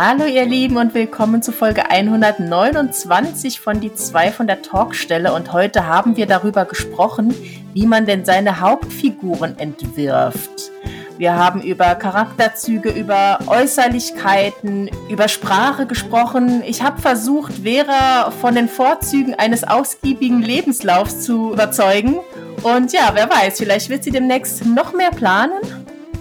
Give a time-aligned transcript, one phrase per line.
[0.00, 5.52] Hallo ihr Lieben und willkommen zu Folge 129 von Die zwei von der Talkstelle und
[5.52, 7.34] heute haben wir darüber gesprochen,
[7.74, 10.70] wie man denn seine Hauptfiguren entwirft.
[11.16, 16.62] Wir haben über Charakterzüge, über Äußerlichkeiten, über Sprache gesprochen.
[16.64, 22.20] Ich habe versucht, Vera von den Vorzügen eines ausgiebigen Lebenslaufs zu überzeugen.
[22.62, 25.58] Und ja, wer weiß, vielleicht wird sie demnächst noch mehr planen.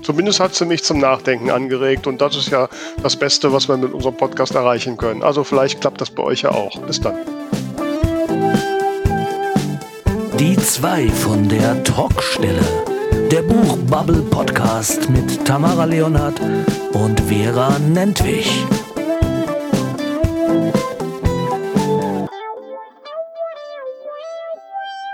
[0.08, 2.70] Zumindest hat sie mich zum Nachdenken angeregt und das ist ja
[3.04, 5.21] das Beste, was wir mit unserem Podcast erreichen können.
[5.21, 6.79] Also vielleicht klappt das bei euch ja auch.
[6.79, 7.15] Bis dann.
[10.39, 12.64] Die zwei von der Talkstelle.
[13.32, 16.39] Der Buchbubble Podcast mit Tamara Leonhardt
[16.93, 18.64] und Vera Nentwich.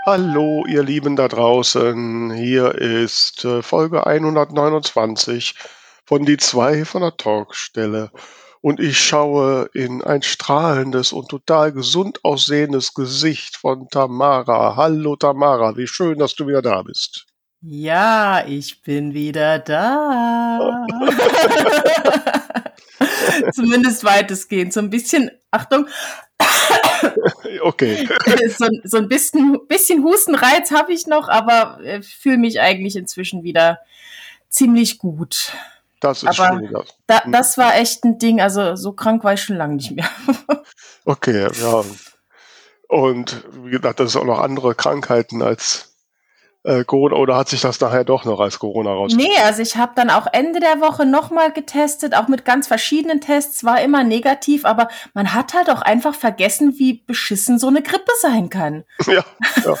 [0.06, 2.30] Hallo, ihr Lieben da draußen.
[2.34, 5.54] Hier ist äh, Folge 129
[6.04, 8.10] von Die zwei von der Talkstelle.
[8.60, 14.76] Und ich schaue in ein strahlendes und total gesund aussehendes Gesicht von Tamara.
[14.76, 17.24] Hallo Tamara, wie schön, dass du wieder da bist.
[17.62, 20.84] Ja, ich bin wieder da.
[23.54, 24.74] Zumindest weitestgehend.
[24.74, 25.88] So ein bisschen, Achtung.
[27.62, 28.08] okay.
[28.56, 33.42] so, so, ein bisschen, bisschen Hustenreiz habe ich noch, aber äh, fühle mich eigentlich inzwischen
[33.42, 33.78] wieder
[34.48, 35.52] ziemlich gut.
[36.00, 36.84] Das ist aber.
[37.06, 38.40] Da, das war echt ein Ding.
[38.40, 40.08] Also so krank war ich schon lange nicht mehr.
[41.04, 41.84] okay, ja.
[42.88, 45.93] Und wie gesagt, das ist auch noch andere Krankheiten als
[46.64, 49.32] äh, Corona oder hat sich das nachher doch noch als Corona rausgestellt?
[49.36, 53.20] Nee, also ich habe dann auch Ende der Woche nochmal getestet, auch mit ganz verschiedenen
[53.20, 57.82] Tests, war immer negativ, aber man hat halt auch einfach vergessen, wie beschissen so eine
[57.82, 58.84] Grippe sein kann.
[59.06, 59.22] Ja.
[59.64, 59.76] ja.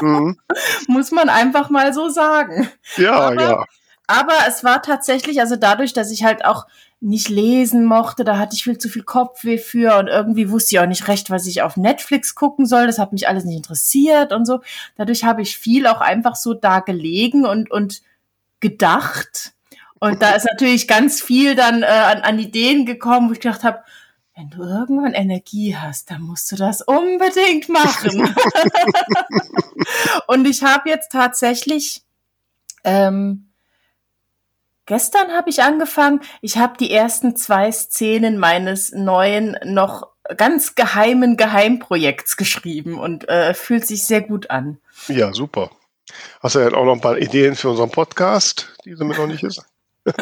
[0.00, 0.38] mhm.
[0.88, 2.68] Muss man einfach mal so sagen.
[2.96, 3.64] Ja, aber, ja.
[4.08, 6.66] Aber es war tatsächlich, also dadurch, dass ich halt auch
[7.00, 10.80] nicht lesen mochte, da hatte ich viel zu viel Kopfweh für und irgendwie wusste ich
[10.80, 12.86] auch nicht recht, was ich auf Netflix gucken soll.
[12.86, 14.60] Das hat mich alles nicht interessiert und so.
[14.96, 18.02] Dadurch habe ich viel auch einfach so da gelegen und, und
[18.60, 19.52] gedacht.
[19.98, 23.64] Und da ist natürlich ganz viel dann äh, an, an Ideen gekommen, wo ich gedacht
[23.64, 23.82] habe,
[24.34, 28.34] wenn du irgendwann Energie hast, dann musst du das unbedingt machen.
[30.26, 32.02] und ich habe jetzt tatsächlich
[32.84, 33.45] ähm,
[34.86, 36.20] Gestern habe ich angefangen.
[36.40, 43.54] Ich habe die ersten zwei Szenen meines neuen, noch ganz geheimen Geheimprojekts geschrieben und äh,
[43.54, 44.78] fühlt sich sehr gut an.
[45.08, 45.70] Ja, super.
[46.40, 49.26] Hast du ja auch noch ein paar Ideen für unseren Podcast, die sind mir noch
[49.26, 49.64] nicht ist?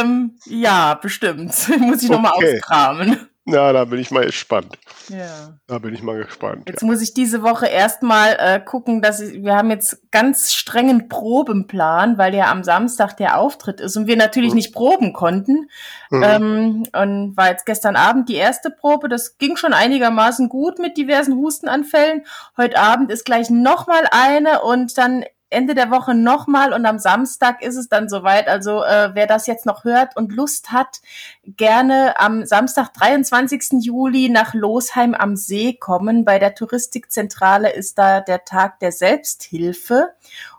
[0.00, 1.54] ähm, ja, bestimmt.
[1.78, 2.22] Muss ich okay.
[2.22, 3.28] nochmal auskramen.
[3.46, 4.78] Ja, da bin ich mal gespannt.
[5.10, 5.58] Ja.
[5.66, 6.62] Da bin ich mal gespannt.
[6.66, 6.86] Jetzt ja.
[6.86, 12.16] muss ich diese Woche erstmal äh, gucken, dass ich, wir haben jetzt ganz strengen Probenplan,
[12.16, 14.56] weil ja am Samstag der Auftritt ist und wir natürlich mhm.
[14.56, 15.68] nicht proben konnten.
[16.08, 16.22] Mhm.
[16.22, 19.10] Ähm, und war jetzt gestern Abend die erste Probe.
[19.10, 22.24] Das ging schon einigermaßen gut mit diversen Hustenanfällen.
[22.56, 27.62] Heute Abend ist gleich nochmal eine und dann Ende der Woche nochmal und am Samstag
[27.62, 28.48] ist es dann soweit.
[28.48, 31.00] Also äh, wer das jetzt noch hört und Lust hat,
[31.44, 33.84] gerne am Samstag, 23.
[33.84, 36.24] Juli nach Losheim am See kommen.
[36.24, 40.14] Bei der Touristikzentrale ist da der Tag der Selbsthilfe.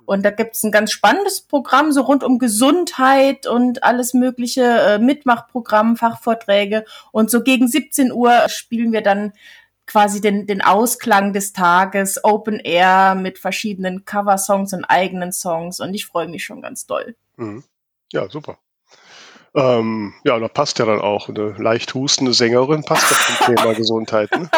[0.06, 5.00] Und da gibt's ein ganz spannendes Programm, so rund um Gesundheit und alles mögliche, äh,
[5.00, 6.86] Mitmachprogramm, Fachvorträge.
[7.12, 9.34] Und so gegen 17 Uhr spielen wir dann
[9.88, 15.94] quasi den, den Ausklang des Tages, Open Air mit verschiedenen Coversongs und eigenen Songs und
[15.94, 17.16] ich freue mich schon ganz doll.
[17.38, 17.64] Mhm.
[18.12, 18.58] Ja, super.
[19.56, 23.74] Ähm, ja, da passt ja dann auch eine leicht hustende Sängerin, passt ja zum Thema
[23.78, 24.30] Gesundheit.
[24.32, 24.50] Ne?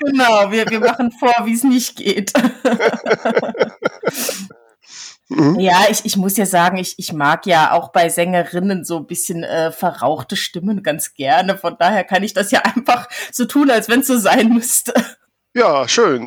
[0.00, 2.32] genau, wir, wir machen vor, wie es nicht geht.
[5.28, 5.58] Mhm.
[5.58, 9.06] Ja, ich, ich muss ja sagen, ich, ich mag ja auch bei Sängerinnen so ein
[9.06, 11.56] bisschen äh, verrauchte Stimmen ganz gerne.
[11.56, 14.92] Von daher kann ich das ja einfach so tun, als wenn es so sein müsste.
[15.54, 16.26] Ja, schön.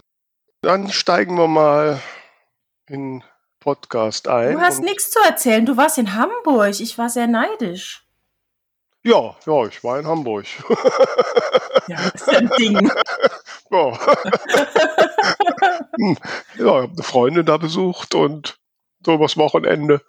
[0.62, 2.02] Dann steigen wir mal
[2.88, 3.24] in
[3.60, 4.54] Podcast ein.
[4.54, 5.66] Du hast nichts zu erzählen.
[5.66, 6.80] Du warst in Hamburg.
[6.80, 8.04] Ich war sehr neidisch.
[9.04, 10.46] Ja, ja, ich war in Hamburg.
[11.88, 12.92] Ja, das ist ein Ding.
[13.70, 14.00] Ja.
[16.00, 16.18] Hm.
[16.58, 18.60] ja, ich habe eine Freundin da besucht und
[19.08, 20.02] so übers Wochenende.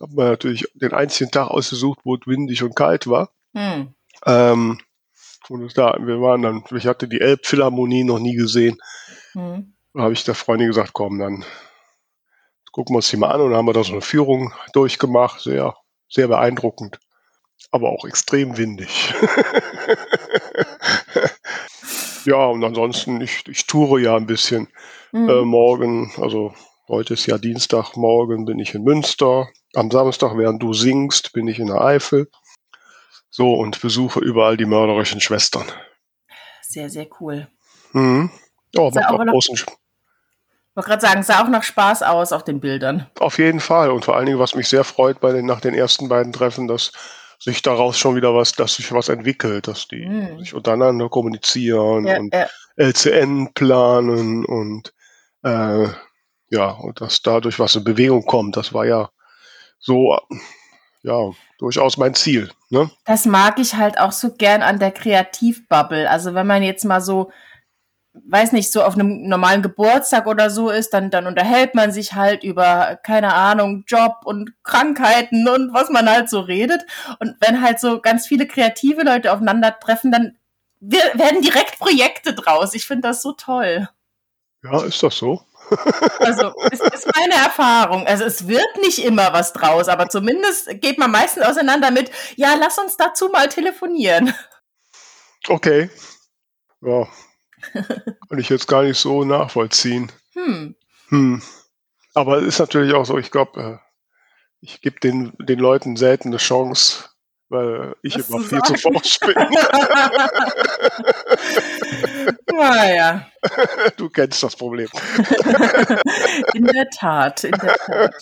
[0.00, 3.30] Haben wir natürlich den einzigen Tag ausgesucht, wo es windig und kalt war.
[3.54, 3.94] Hm.
[4.26, 4.80] Ähm,
[5.48, 8.78] und da, wir waren dann, ich hatte die Elbphilharmonie noch nie gesehen.
[9.32, 9.74] Hm.
[9.94, 11.44] Da habe ich der Freundin gesagt, komm, dann
[12.72, 15.40] gucken wir uns die mal an und dann haben wir da so eine Führung durchgemacht.
[15.40, 15.76] Sehr,
[16.08, 16.98] sehr beeindruckend.
[17.70, 19.14] Aber auch extrem windig.
[22.24, 24.66] ja, und ansonsten, ich, ich toure ja ein bisschen
[25.12, 25.28] mhm.
[25.28, 26.52] äh, morgen, also
[26.92, 31.48] Heute ist ja Dienstag, morgen bin ich in Münster am Samstag, während du singst, bin
[31.48, 32.30] ich in der Eifel.
[33.30, 35.64] So, und besuche überall die mörderischen Schwestern.
[36.60, 37.48] Sehr, sehr cool.
[37.92, 38.30] Mhm.
[38.76, 39.74] Oh, macht auch großen Spaß.
[39.74, 43.06] Ich wollte gerade sagen, sah auch noch Spaß aus auf den Bildern.
[43.18, 43.90] Auf jeden Fall.
[43.90, 46.68] Und vor allen Dingen, was mich sehr freut bei den, nach den ersten beiden Treffen,
[46.68, 46.92] dass
[47.38, 50.40] sich daraus schon wieder was, dass sich was entwickelt, dass die mm.
[50.40, 52.48] sich untereinander kommunizieren ja, und ja.
[52.76, 54.92] LCN planen und
[55.42, 55.88] äh,
[56.52, 58.58] ja, und dass dadurch was in Bewegung kommt.
[58.58, 59.08] Das war ja
[59.78, 60.18] so,
[61.02, 62.50] ja, durchaus mein Ziel.
[62.68, 62.90] Ne?
[63.06, 66.08] Das mag ich halt auch so gern an der Kreativbubble.
[66.10, 67.32] Also wenn man jetzt mal so
[68.14, 72.12] weiß nicht, so auf einem normalen Geburtstag oder so ist, dann, dann unterhält man sich
[72.12, 76.82] halt über, keine Ahnung, Job und Krankheiten und was man halt so redet.
[77.20, 80.36] Und wenn halt so ganz viele kreative Leute aufeinandertreffen, dann
[80.80, 82.74] werden direkt Projekte draus.
[82.74, 83.88] Ich finde das so toll.
[84.62, 85.40] Ja, ist das so?
[86.18, 88.06] Also, ist, ist meine Erfahrung.
[88.06, 92.54] Also, es wird nicht immer was draus, aber zumindest geht man meistens auseinander mit, ja,
[92.58, 94.34] lass uns dazu mal telefonieren.
[95.48, 95.90] Okay.
[96.80, 97.08] Ja,
[97.72, 100.10] kann ich jetzt gar nicht so nachvollziehen.
[100.34, 100.74] Hm.
[101.08, 101.42] Hm.
[102.14, 103.78] Aber es ist natürlich auch so, ich glaube, äh,
[104.60, 107.10] ich gebe den, den Leuten selten eine Chance,
[107.52, 109.34] weil ich Was immer viel zu forsch bin.
[112.56, 113.28] naja.
[113.96, 114.88] Du kennst das Problem.
[116.54, 118.14] in der Tat, in der Tat.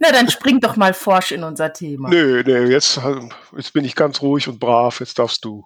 [0.00, 2.08] Na, dann spring doch mal forsch in unser Thema.
[2.08, 3.00] Nö, nö, jetzt,
[3.56, 5.64] jetzt bin ich ganz ruhig und brav, jetzt darfst du.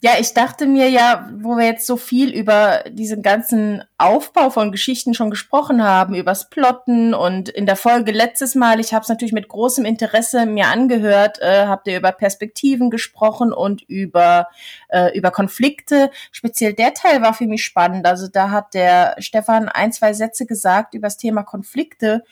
[0.00, 4.70] Ja, ich dachte mir ja, wo wir jetzt so viel über diesen ganzen Aufbau von
[4.70, 9.08] Geschichten schon gesprochen haben, übers Plotten und in der Folge letztes Mal, ich habe es
[9.08, 14.48] natürlich mit großem Interesse mir angehört, äh, habt ihr über Perspektiven gesprochen und über,
[14.88, 16.10] äh, über Konflikte.
[16.30, 18.06] Speziell der Teil war für mich spannend.
[18.06, 22.24] Also da hat der Stefan ein, zwei Sätze gesagt über das Thema Konflikte,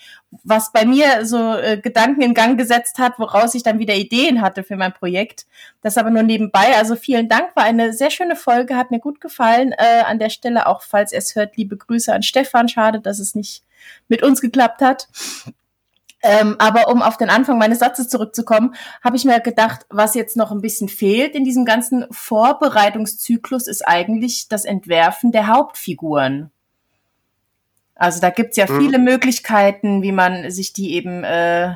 [0.44, 4.42] was bei mir so äh, Gedanken in Gang gesetzt hat, woraus ich dann wieder Ideen
[4.42, 5.46] hatte für mein Projekt.
[5.82, 6.76] Das aber nur nebenbei.
[6.76, 9.72] Also vielen Dank, war eine sehr schöne Folge, hat mir gut gefallen.
[9.72, 12.68] Äh, an der Stelle auch, falls ihr es hört, liebe Grüße an Stefan.
[12.68, 13.62] Schade, dass es nicht
[14.08, 15.08] mit uns geklappt hat.
[16.22, 20.36] Ähm, aber um auf den Anfang meines Satzes zurückzukommen, habe ich mir gedacht, was jetzt
[20.36, 26.50] noch ein bisschen fehlt in diesem ganzen Vorbereitungszyklus, ist eigentlich das Entwerfen der Hauptfiguren.
[27.94, 28.80] Also da gibt's ja mhm.
[28.80, 31.74] viele Möglichkeiten, wie man sich die eben äh,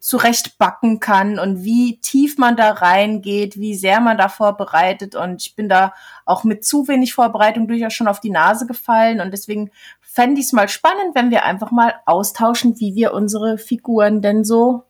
[0.00, 5.14] zurechtbacken kann und wie tief man da reingeht, wie sehr man da vorbereitet.
[5.14, 5.94] Und ich bin da
[6.26, 9.20] auch mit zu wenig Vorbereitung durchaus schon auf die Nase gefallen.
[9.20, 13.56] Und deswegen fände ich es mal spannend, wenn wir einfach mal austauschen, wie wir unsere
[13.56, 14.84] Figuren denn so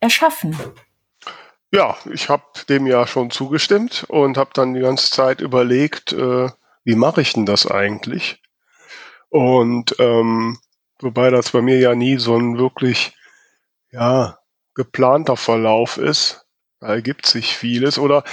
[0.00, 0.56] erschaffen.
[1.72, 6.48] Ja, ich habe dem ja schon zugestimmt und habe dann die ganze Zeit überlegt, äh,
[6.84, 8.40] wie mache ich denn das eigentlich?
[9.28, 10.58] Und ähm,
[11.00, 13.12] wobei das bei mir ja nie so ein wirklich
[13.96, 14.38] ja,
[14.74, 16.46] geplanter Verlauf ist.
[16.80, 17.98] Da ergibt sich vieles.
[17.98, 18.24] Oder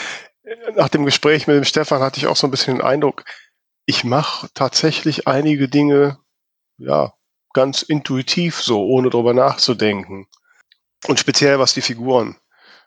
[0.44, 3.24] äh, nach dem Gespräch mit dem Stefan hatte ich auch so ein bisschen den Eindruck,
[3.86, 6.20] ich mache tatsächlich einige Dinge,
[6.78, 7.14] ja,
[7.54, 10.28] ganz intuitiv so, ohne drüber nachzudenken.
[11.08, 12.38] Und speziell was die Figuren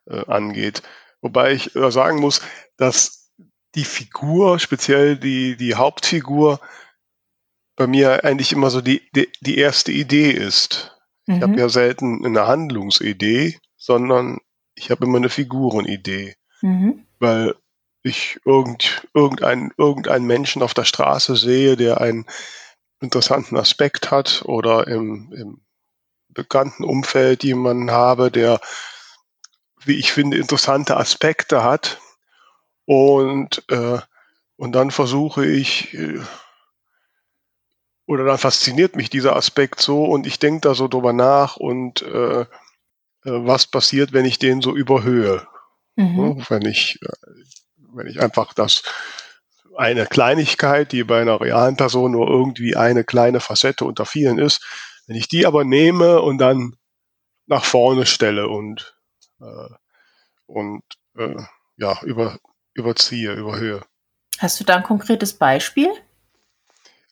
[0.07, 0.83] äh, angeht.
[1.21, 2.41] Wobei ich äh, sagen muss,
[2.77, 3.31] dass
[3.75, 6.61] die Figur, speziell die, die Hauptfigur,
[7.77, 10.96] bei mir eigentlich immer so die, die, die erste Idee ist.
[11.27, 11.59] Ich habe mhm.
[11.59, 14.39] ja selten eine Handlungsidee, sondern
[14.75, 16.37] ich habe immer eine Figurenidee.
[16.63, 17.05] Mhm.
[17.19, 17.55] Weil
[18.03, 22.27] ich irgend, irgendein, irgendeinen Menschen auf der Straße sehe, der einen
[23.01, 25.61] interessanten Aspekt hat oder im, im
[26.29, 28.61] bekannten Umfeld jemanden habe, der,
[29.85, 32.01] wie ich finde, interessante Aspekte hat.
[32.85, 33.99] Und, äh,
[34.57, 36.21] und dann versuche ich, äh,
[38.07, 42.03] oder dann fasziniert mich dieser Aspekt so und ich denke da so drüber nach und
[42.03, 42.47] äh, äh,
[43.25, 45.47] was passiert, wenn ich den so überhöhe.
[45.97, 46.45] Mhm.
[46.49, 47.09] Wenn ich, äh,
[47.95, 48.83] wenn ich einfach das
[49.77, 54.65] eine Kleinigkeit, die bei einer realen Person nur irgendwie eine kleine Facette unter vielen ist,
[55.07, 56.77] wenn ich die aber nehme und dann
[57.47, 58.97] nach vorne stelle und,
[59.41, 59.75] äh,
[60.47, 60.83] und
[61.17, 61.37] äh,
[61.77, 62.39] ja, über,
[62.75, 63.83] überziehe, überhöhe.
[64.39, 65.91] Hast du da ein konkretes Beispiel?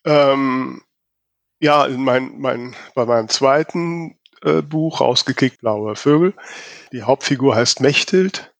[0.04, 0.82] Ähm,
[1.64, 6.34] ja, in mein, mein, bei meinem zweiten äh, Buch, Rausgekickt blaue Vögel,
[6.92, 8.54] die Hauptfigur heißt Mechthild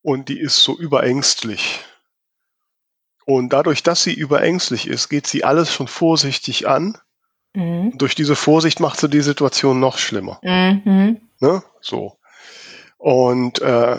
[0.00, 1.84] und die ist so überängstlich.
[3.26, 6.98] Und dadurch, dass sie überängstlich ist, geht sie alles schon vorsichtig an.
[7.54, 7.96] Mhm.
[7.96, 10.38] durch diese Vorsicht macht sie die Situation noch schlimmer.
[10.42, 11.22] Mhm.
[11.40, 11.62] Ne?
[11.80, 12.18] So.
[12.98, 13.98] Und, äh,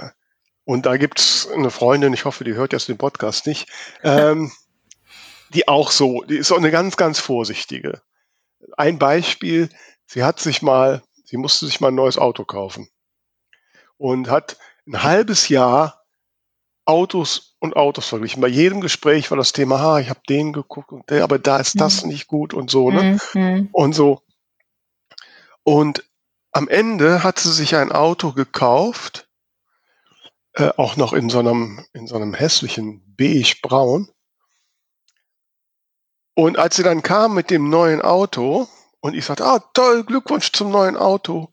[0.63, 3.67] und da gibt's eine Freundin, ich hoffe, die hört jetzt den Podcast nicht,
[4.03, 4.51] ähm,
[5.53, 8.01] die auch so, die ist so eine ganz, ganz vorsichtige.
[8.77, 9.69] ein Beispiel,
[10.05, 12.89] sie hat sich mal, sie musste sich mal ein neues Auto kaufen
[13.97, 16.03] und hat ein halbes Jahr
[16.85, 18.41] Autos und Autos verglichen.
[18.41, 21.57] Bei jedem Gespräch war das Thema, ha, ich habe den geguckt und der, aber da
[21.57, 22.09] ist das mhm.
[22.09, 23.17] nicht gut und so, ne?
[23.33, 23.69] Mhm.
[23.73, 24.21] Und so.
[25.63, 26.05] Und
[26.53, 29.27] am Ende hat sie sich ein Auto gekauft,
[30.53, 34.09] äh, auch noch in so einem, in so einem hässlichen beige-braun.
[36.37, 38.67] Und als sie dann kam mit dem neuen Auto
[38.99, 41.51] und ich sagte, ah, toll, Glückwunsch zum neuen Auto.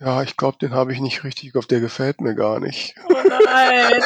[0.00, 2.94] Ja, ich glaube, den habe ich nicht richtig auf, der gefällt mir gar nicht.
[3.10, 3.12] Oh
[3.44, 4.02] nein.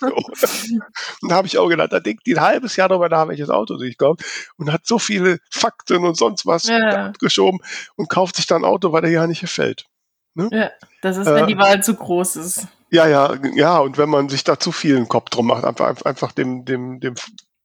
[0.00, 0.06] so.
[0.06, 3.50] Und da habe ich auch gedacht, da denkt die ein halbes Jahr darüber nach, welches
[3.50, 4.24] Auto sich kauft
[4.56, 7.12] und hat so viele Fakten und sonst was ja.
[7.20, 7.60] geschoben
[7.96, 9.84] und kauft sich dann ein Auto, weil der ja nicht gefällt.
[10.32, 10.48] Ne?
[10.52, 10.70] Ja,
[11.02, 12.66] das ist, wenn äh, die Wahl zu groß ist.
[12.88, 16.00] Ja, ja, ja, und wenn man sich da zu viel einen Kopf drum macht, einfach,
[16.06, 17.14] einfach dem, dem, dem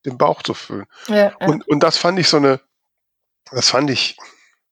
[0.05, 0.85] den Bauch zu füllen.
[1.07, 1.35] Ja, ja.
[1.47, 2.59] Und, und das fand ich so eine,
[3.51, 4.17] das fand ich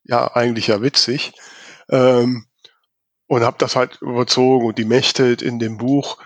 [0.03, 1.33] ja eigentlich ja witzig.
[1.89, 2.45] Ähm,
[3.27, 6.17] und habe das halt überzogen und die Mechtelt in dem Buch,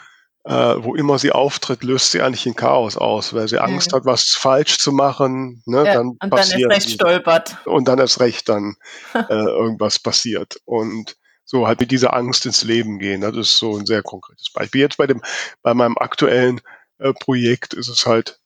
[0.45, 3.97] äh, wo immer sie auftritt, löst sie eigentlich in Chaos aus, weil sie Angst mhm.
[3.97, 5.61] hat, was falsch zu machen.
[5.65, 7.57] Ne, ja, dann und dann erst recht stolpert.
[7.65, 8.75] Und dann erst recht dann
[9.13, 10.57] äh, irgendwas passiert.
[10.65, 13.21] Und so halt mit dieser Angst ins Leben gehen.
[13.21, 14.81] Das ist so ein sehr konkretes Beispiel.
[14.81, 15.21] Jetzt bei dem,
[15.61, 16.61] bei meinem aktuellen
[16.99, 18.39] äh, Projekt ist es halt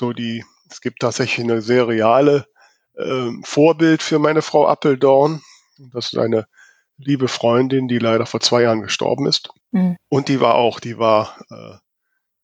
[0.00, 2.46] so die, es gibt tatsächlich eine sehr reale
[2.96, 5.42] äh, Vorbild für meine Frau Appeldorn.
[5.92, 6.46] Das ist eine
[6.96, 9.50] liebe Freundin, die leider vor zwei Jahren gestorben ist.
[9.70, 9.96] Mhm.
[10.08, 11.76] Und die war auch, die war äh,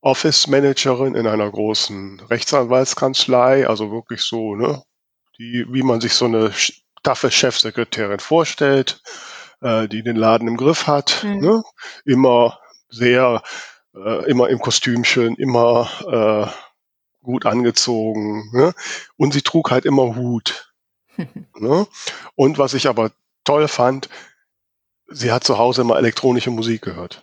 [0.02, 4.82] Office Managerin in einer großen Rechtsanwaltskanzlei, also wirklich so, ne,
[5.38, 6.52] die, wie man sich so eine
[7.02, 9.00] taffe Chefsekretärin vorstellt,
[9.62, 11.40] äh, die den Laden im Griff hat, mhm.
[11.40, 11.62] ne,
[12.04, 13.42] immer sehr,
[13.94, 15.90] äh, immer im Kostümchen, immer
[16.52, 16.65] äh,
[17.26, 18.50] gut angezogen.
[18.52, 18.73] Ne?
[19.16, 20.73] Und sie trug halt immer Hut.
[21.59, 21.87] ne?
[22.35, 23.11] Und was ich aber
[23.45, 24.09] toll fand,
[25.09, 27.23] sie hat zu Hause immer elektronische Musik gehört.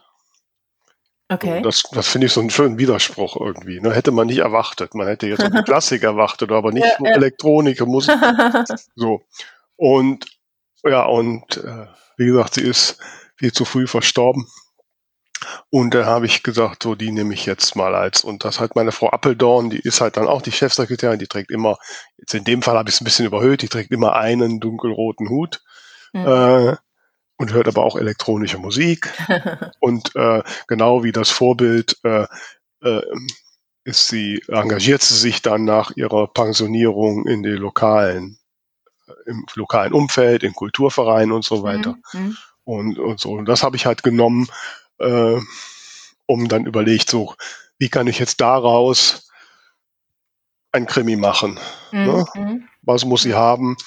[1.30, 1.58] Okay.
[1.58, 3.80] Und das, das finde ich so einen schönen Widerspruch irgendwie.
[3.80, 3.94] Ne?
[3.94, 4.94] Hätte man nicht erwartet.
[4.94, 7.12] Man hätte jetzt auch Klassik erwartet, aber nicht ja, ja.
[7.16, 8.16] Elektronik, Musik.
[8.96, 9.22] so.
[9.76, 10.26] Und
[10.84, 12.98] ja, und äh, wie gesagt, sie ist
[13.36, 14.48] viel zu früh verstorben.
[15.70, 18.24] Und da habe ich gesagt, so die nehme ich jetzt mal als.
[18.24, 21.52] Und das hat meine Frau Appeldorn, die ist halt dann auch die Chefsekretärin, die trägt
[21.52, 21.78] immer,
[22.18, 25.30] jetzt in dem Fall habe ich es ein bisschen überhöht, die trägt immer einen dunkelroten
[25.30, 25.62] Hut.
[26.14, 26.28] Mhm.
[26.28, 26.76] Äh,
[27.38, 29.12] und hört aber auch elektronische Musik.
[29.80, 32.28] und äh, genau wie das Vorbild äh,
[32.82, 33.02] äh,
[33.84, 38.38] ist sie, engagiert sie sich dann nach ihrer Pensionierung in die lokalen,
[39.08, 41.98] äh, im lokalen Umfeld, in Kulturvereinen und so weiter.
[42.14, 42.38] Mhm.
[42.64, 43.32] Und, und so.
[43.32, 44.48] Und das habe ich halt genommen
[45.04, 45.42] äh,
[46.26, 47.36] um dann überlegt, so,
[47.78, 49.30] wie kann ich jetzt daraus
[50.72, 51.60] ein Krimi machen?
[51.92, 52.26] Ne?
[52.34, 52.42] Mhm.
[52.44, 52.64] Ne?
[52.82, 53.78] Was muss sie haben?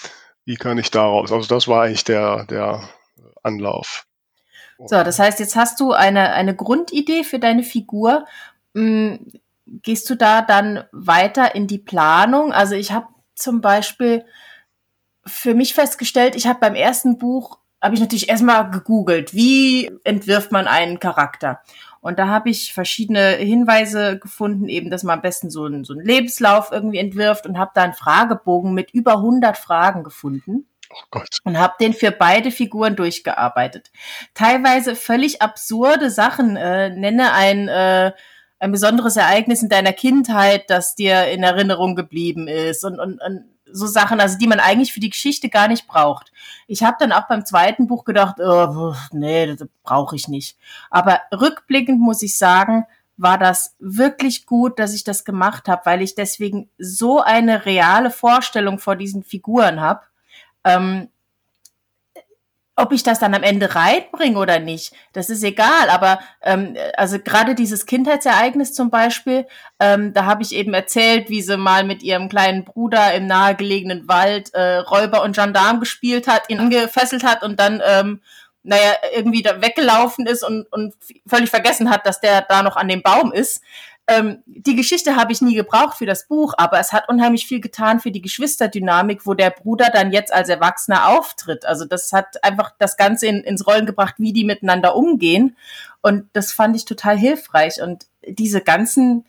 [0.45, 1.33] Wie kann ich daraus?
[1.33, 2.89] Also das war eigentlich der, der
[3.43, 4.07] Anlauf.
[4.79, 8.27] So, das heißt, jetzt hast du eine, eine Grundidee für deine Figur.
[8.75, 9.33] Hm,
[9.67, 12.53] gehst du da dann weiter in die Planung?
[12.53, 14.25] Also ich habe zum Beispiel
[15.25, 20.53] für mich festgestellt, ich habe beim ersten Buch habe ich natürlich erstmal gegoogelt, wie entwirft
[20.53, 21.61] man einen Charakter.
[22.01, 25.93] Und da habe ich verschiedene Hinweise gefunden, eben, dass man am besten so einen, so
[25.93, 30.69] einen Lebenslauf irgendwie entwirft und habe da einen Fragebogen mit über 100 Fragen gefunden.
[30.91, 31.41] Oh Gott.
[31.45, 33.91] Und habe den für beide Figuren durchgearbeitet.
[34.35, 36.57] Teilweise völlig absurde Sachen.
[36.57, 38.13] Äh, nenne ein, äh,
[38.61, 42.85] ein besonderes Ereignis in deiner Kindheit, das dir in Erinnerung geblieben ist.
[42.85, 46.33] Und, und, und so Sachen, also die man eigentlich für die Geschichte gar nicht braucht.
[46.67, 50.57] Ich habe dann auch beim zweiten Buch gedacht, oh, nee, das brauche ich nicht.
[50.91, 56.03] Aber rückblickend muss ich sagen, war das wirklich gut, dass ich das gemacht habe, weil
[56.03, 60.03] ich deswegen so eine reale Vorstellung vor diesen Figuren habe.
[60.65, 61.09] Ähm,
[62.77, 65.89] ob ich das dann am Ende reinbringe oder nicht, das ist egal.
[65.89, 69.47] Aber ähm, also gerade dieses Kindheitsereignis zum Beispiel,
[69.81, 74.07] ähm, da habe ich eben erzählt, wie sie mal mit ihrem kleinen Bruder im nahegelegenen
[74.09, 78.21] Wald äh, Räuber und Gendarm gespielt hat, ihn angefesselt hat und dann ähm,
[78.63, 80.93] naja, irgendwie da weggelaufen ist und, und
[81.27, 83.63] völlig vergessen hat, dass der da noch an dem Baum ist.
[84.09, 87.61] Ähm, die Geschichte habe ich nie gebraucht für das Buch, aber es hat unheimlich viel
[87.61, 91.65] getan für die Geschwisterdynamik, wo der Bruder dann jetzt als Erwachsener auftritt.
[91.65, 95.57] Also das hat einfach das Ganze in, ins Rollen gebracht, wie die miteinander umgehen.
[96.03, 97.83] Und das fand ich total hilfreich.
[97.83, 99.25] Und diese ganzen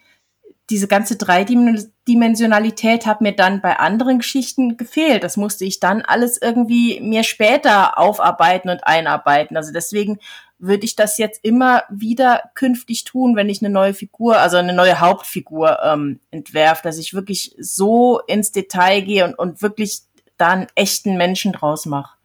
[0.69, 5.23] diese ganze Dreidimensionalität hat mir dann bei anderen Geschichten gefehlt.
[5.23, 9.55] Das musste ich dann alles irgendwie mir später aufarbeiten und einarbeiten.
[9.55, 10.19] Also deswegen
[10.59, 14.73] würde ich das jetzt immer wieder künftig tun, wenn ich eine neue Figur, also eine
[14.73, 20.01] neue Hauptfigur ähm, entwerfe, dass ich wirklich so ins Detail gehe und, und wirklich
[20.37, 22.17] da einen echten Menschen draus mache.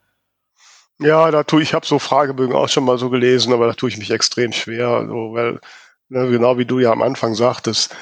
[0.98, 3.88] Ja, da tue ich, habe so Fragebögen auch schon mal so gelesen, aber da tue
[3.88, 5.60] ich mich extrem schwer, also, weil
[6.08, 7.94] ne, genau wie du ja am Anfang sagtest,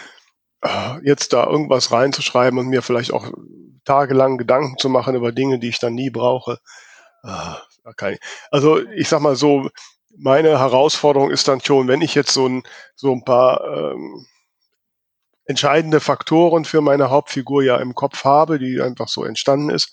[0.62, 3.32] äh, jetzt da irgendwas reinzuschreiben und mir vielleicht auch
[3.84, 6.58] tagelang Gedanken zu machen über Dinge, die ich dann nie brauche.
[7.25, 8.16] Äh,
[8.50, 9.68] also ich sag mal so,
[10.22, 12.62] meine Herausforderung ist dann schon, wenn ich jetzt so ein,
[12.94, 14.26] so ein paar ähm,
[15.46, 19.92] entscheidende Faktoren für meine Hauptfigur ja im Kopf habe, die einfach so entstanden ist,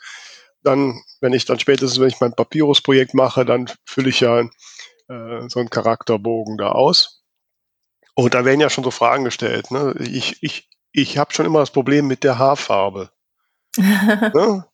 [0.64, 4.48] dann, wenn ich dann spätestens, wenn ich mein Papyrus-Projekt mache, dann fülle ich ja äh,
[5.48, 7.24] so einen Charakterbogen da aus.
[8.14, 9.72] Und da werden ja schon so Fragen gestellt.
[9.72, 9.96] Ne?
[10.00, 13.12] Ich, ich, ich habe schon immer das Problem mit der Haarfarbe.
[13.78, 14.66] ne?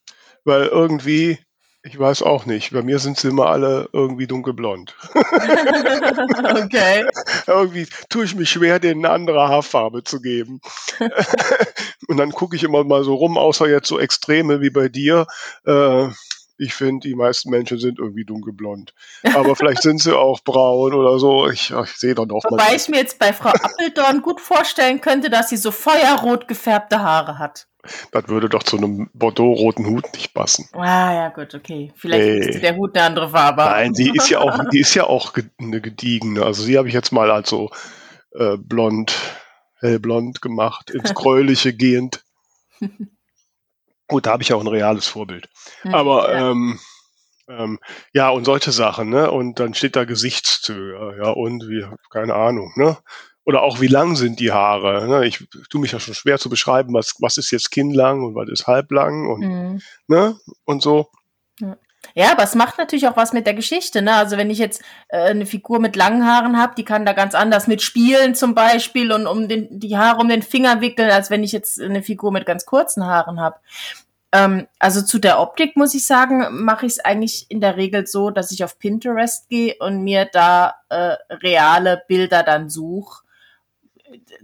[0.46, 1.40] Weil irgendwie,
[1.86, 4.96] ich weiß auch nicht, bei mir sind sie immer alle irgendwie dunkelblond.
[5.14, 7.06] okay.
[7.48, 10.62] irgendwie tue ich mich schwer, denen eine andere Haarfarbe zu geben.
[12.08, 15.28] Und dann gucke ich immer mal so rum, außer jetzt so Extreme wie bei dir.
[15.66, 16.08] Äh,
[16.64, 18.94] ich finde, die meisten Menschen sind irgendwie dunkelblond.
[19.34, 21.50] Aber vielleicht sind sie auch braun oder so.
[21.50, 22.52] Ich, ich sehe dann auch mal.
[22.52, 27.02] Wobei ich mir jetzt bei Frau Appeldorn gut vorstellen könnte, dass sie so feuerrot gefärbte
[27.02, 27.68] Haare hat.
[28.12, 30.70] Das würde doch zu einem Bordeaux-roten Hut nicht passen.
[30.72, 31.92] Ah, ja, gut, okay.
[31.98, 32.50] Vielleicht hey.
[32.50, 33.64] ist der Hut eine andere Farbe.
[33.64, 36.46] Nein, sie ist ja auch, die ist ja auch eine gediegene.
[36.46, 37.72] Also sie habe ich jetzt mal als so
[38.32, 39.14] äh, blond,
[39.80, 42.24] hellblond gemacht, ins Gräuliche gehend.
[44.08, 45.50] Gut, da habe ich auch ein reales Vorbild.
[45.82, 46.52] Hm, Aber ja.
[46.52, 46.80] Ähm,
[47.48, 47.80] ähm,
[48.14, 49.30] ja, und solche Sachen, ne?
[49.30, 52.98] Und dann steht da Gesichtszüge, ja, und wie, keine Ahnung, ne?
[53.46, 55.06] Oder auch wie lang sind die Haare?
[55.08, 55.26] Ne?
[55.26, 58.48] Ich tue mich ja schon schwer zu beschreiben, was, was ist jetzt kinnlang und was
[58.48, 59.82] ist halblang und, mhm.
[60.08, 60.38] ne?
[60.64, 61.10] und so.
[61.60, 61.78] Ja.
[62.16, 64.02] Ja, aber es macht natürlich auch was mit der Geschichte.
[64.02, 64.14] Ne?
[64.14, 67.34] Also wenn ich jetzt äh, eine Figur mit langen Haaren habe, die kann da ganz
[67.34, 71.44] anders mitspielen zum Beispiel und um den, die Haare um den Finger wickeln, als wenn
[71.44, 73.58] ich jetzt eine Figur mit ganz kurzen Haaren habe.
[74.32, 78.06] Ähm, also zu der Optik muss ich sagen, mache ich es eigentlich in der Regel
[78.06, 83.24] so, dass ich auf Pinterest gehe und mir da äh, reale Bilder dann suche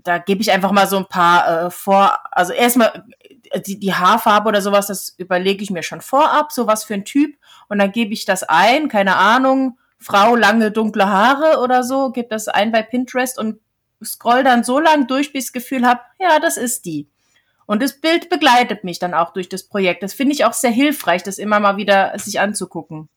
[0.04, 3.04] da gebe ich einfach mal so ein paar äh, vor, also erstmal
[3.50, 6.94] äh, die, die Haarfarbe oder sowas, das überlege ich mir schon vorab, so was für
[6.94, 7.36] ein Typ.
[7.70, 12.30] Und dann gebe ich das ein, keine Ahnung, Frau, lange, dunkle Haare oder so, gebe
[12.30, 13.60] das ein bei Pinterest und
[14.04, 17.08] scroll dann so lang durch, bis ich das Gefühl habe, ja, das ist die.
[17.66, 20.02] Und das Bild begleitet mich dann auch durch das Projekt.
[20.02, 23.10] Das finde ich auch sehr hilfreich, das immer mal wieder sich anzugucken.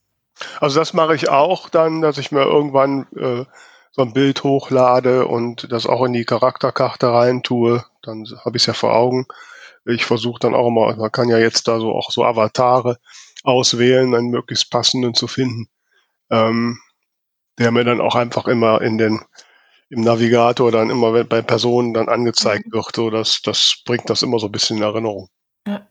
[0.61, 3.45] Also das mache ich auch dann, dass ich mir irgendwann äh,
[3.93, 8.63] so ein Bild hochlade und das auch in die Charakterkarte rein tue, dann habe ich
[8.63, 9.27] es ja vor Augen.
[9.85, 12.99] Ich versuche dann auch immer, man kann ja jetzt da so auch so Avatare
[13.43, 15.69] auswählen, einen möglichst passenden zu finden,
[16.31, 16.79] ähm,
[17.59, 19.21] der mir dann auch einfach immer in den
[19.93, 22.73] im Navigator dann immer bei Personen dann angezeigt mhm.
[22.73, 22.97] wird.
[22.97, 25.29] So, das, das bringt das immer so ein bisschen in Erinnerung.
[25.67, 25.87] Ja.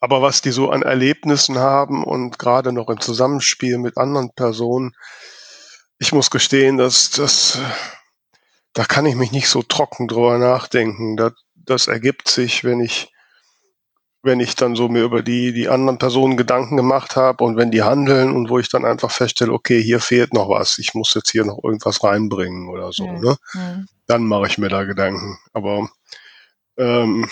[0.00, 4.96] Aber was die so an Erlebnissen haben und gerade noch im Zusammenspiel mit anderen Personen,
[6.00, 7.60] ich muss gestehen, dass das,
[8.72, 11.16] da kann ich mich nicht so trocken drüber nachdenken.
[11.16, 13.12] Das, das ergibt sich, wenn ich,
[14.22, 17.70] wenn ich dann so mir über die, die anderen Personen Gedanken gemacht habe und wenn
[17.70, 21.14] die handeln und wo ich dann einfach feststelle, okay, hier fehlt noch was, ich muss
[21.14, 23.20] jetzt hier noch irgendwas reinbringen oder so, mhm.
[23.20, 23.36] ne?
[23.54, 23.88] Mhm.
[24.06, 25.38] Dann mache ich mir da Gedanken.
[25.52, 25.88] Aber
[26.76, 27.28] ähm,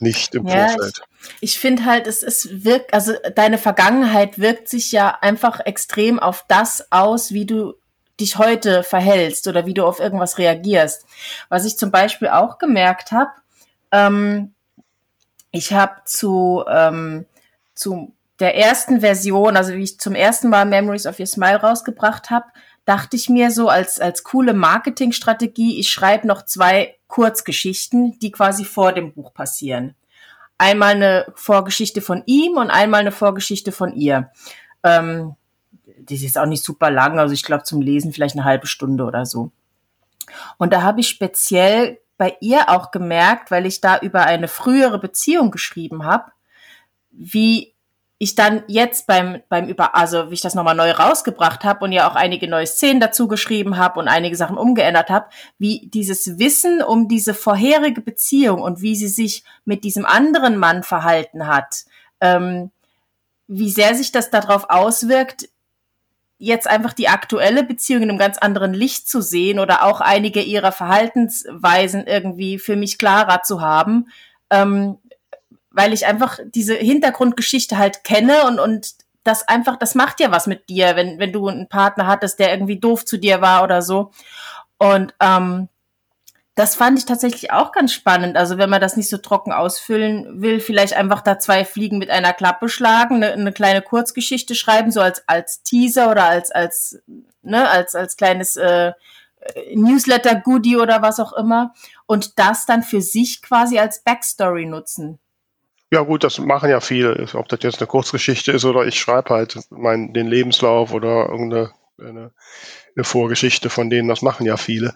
[0.00, 1.02] nicht im ja, Vorfeld.
[1.40, 6.18] Ich, ich finde halt, es, es wirkt, also deine Vergangenheit wirkt sich ja einfach extrem
[6.18, 7.74] auf das aus, wie du
[8.20, 11.06] dich heute verhältst oder wie du auf irgendwas reagierst.
[11.48, 13.30] Was ich zum Beispiel auch gemerkt habe,
[13.92, 14.54] ähm,
[15.50, 17.26] ich habe zu, ähm,
[17.74, 22.30] zu der ersten Version, also wie ich zum ersten Mal Memories of Your Smile rausgebracht
[22.30, 22.46] habe,
[22.84, 28.64] dachte ich mir so als, als coole Marketingstrategie, ich schreibe noch zwei Kurzgeschichten, die quasi
[28.64, 29.94] vor dem Buch passieren.
[30.56, 34.30] Einmal eine Vorgeschichte von ihm und einmal eine Vorgeschichte von ihr.
[34.82, 35.34] Ähm,
[35.98, 38.66] die ist jetzt auch nicht super lang, also ich glaube zum Lesen vielleicht eine halbe
[38.66, 39.50] Stunde oder so.
[40.56, 44.98] Und da habe ich speziell bei ihr auch gemerkt, weil ich da über eine frühere
[44.98, 46.32] Beziehung geschrieben habe,
[47.10, 47.74] wie
[48.18, 51.92] ich dann jetzt beim beim über also wie ich das nochmal neu rausgebracht habe und
[51.92, 55.28] ja auch einige neue Szenen dazu geschrieben habe und einige Sachen umgeändert habe,
[55.58, 60.82] wie dieses Wissen um diese vorherige Beziehung und wie sie sich mit diesem anderen Mann
[60.82, 61.84] verhalten hat,
[62.20, 62.72] ähm,
[63.46, 65.48] wie sehr sich das darauf auswirkt,
[66.38, 70.40] jetzt einfach die aktuelle Beziehung in einem ganz anderen Licht zu sehen oder auch einige
[70.40, 74.06] ihrer Verhaltensweisen irgendwie für mich klarer zu haben,
[74.50, 74.98] ähm,
[75.70, 80.46] weil ich einfach diese Hintergrundgeschichte halt kenne und, und das einfach, das macht ja was
[80.46, 83.82] mit dir, wenn, wenn du einen Partner hattest, der irgendwie doof zu dir war oder
[83.82, 84.12] so.
[84.78, 85.68] Und ähm,
[86.58, 88.36] das fand ich tatsächlich auch ganz spannend.
[88.36, 92.10] Also wenn man das nicht so trocken ausfüllen will, vielleicht einfach da zwei Fliegen mit
[92.10, 97.00] einer Klappe schlagen, eine, eine kleine Kurzgeschichte schreiben, so als als Teaser oder als als
[97.42, 98.92] ne als als kleines äh,
[99.72, 101.74] Newsletter Goodie oder was auch immer
[102.06, 105.20] und das dann für sich quasi als Backstory nutzen.
[105.92, 109.30] Ja gut, das machen ja viele, ob das jetzt eine Kurzgeschichte ist oder ich schreibe
[109.30, 112.32] halt meinen den Lebenslauf oder irgendeine eine,
[112.94, 114.94] eine Vorgeschichte von denen, das machen ja viele.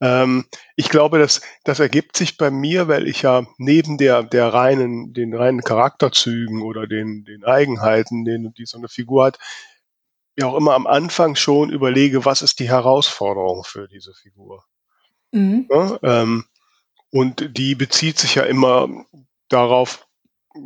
[0.00, 0.44] Ähm,
[0.76, 5.12] ich glaube, das, das ergibt sich bei mir, weil ich ja neben der, der reinen,
[5.12, 9.38] den reinen Charakterzügen oder den, den Eigenheiten, den, die so eine Figur hat,
[10.36, 14.64] ja auch immer am Anfang schon überlege, was ist die Herausforderung für diese Figur.
[15.32, 15.68] Mhm.
[15.70, 16.44] Ja, ähm,
[17.10, 18.88] und die bezieht sich ja immer
[19.48, 20.06] darauf,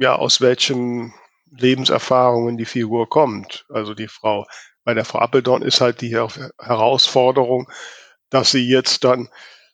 [0.01, 1.13] ja, aus welchen
[1.51, 4.47] Lebenserfahrungen die Figur kommt, also die Frau
[4.87, 7.69] bei der Frau Appeldorn ist halt die Herausforderung,
[8.31, 9.29] dass sie jetzt dann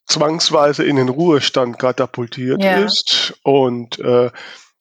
[0.07, 2.79] zwangsweise in den Ruhestand katapultiert ja.
[2.79, 4.31] ist und äh,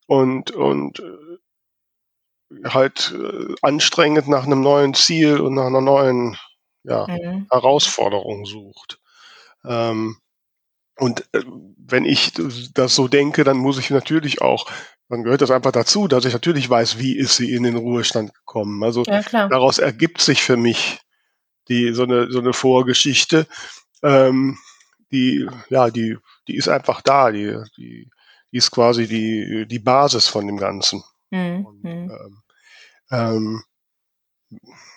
[0.08, 6.38] und und äh, halt äh, anstrengend nach einem neuen Ziel und nach einer neuen
[6.84, 7.48] ja, mhm.
[7.52, 9.00] Herausforderung sucht.
[9.66, 10.18] Ähm,
[10.98, 11.44] und äh,
[11.78, 12.32] wenn ich
[12.74, 14.66] das so denke, dann muss ich natürlich auch
[15.12, 18.34] dann gehört das einfach dazu, dass ich natürlich weiß, wie ist sie in den Ruhestand
[18.34, 18.82] gekommen.
[18.84, 21.00] Also ja, daraus ergibt sich für mich
[21.68, 23.46] die so eine so eine Vorgeschichte,
[24.04, 24.58] ähm,
[25.12, 28.10] die ja die die ist einfach da, die die,
[28.52, 31.04] die ist quasi die die Basis von dem Ganzen.
[31.30, 31.66] Mhm.
[31.66, 32.12] Und, mhm.
[32.12, 32.44] ähm,
[33.12, 33.64] ähm,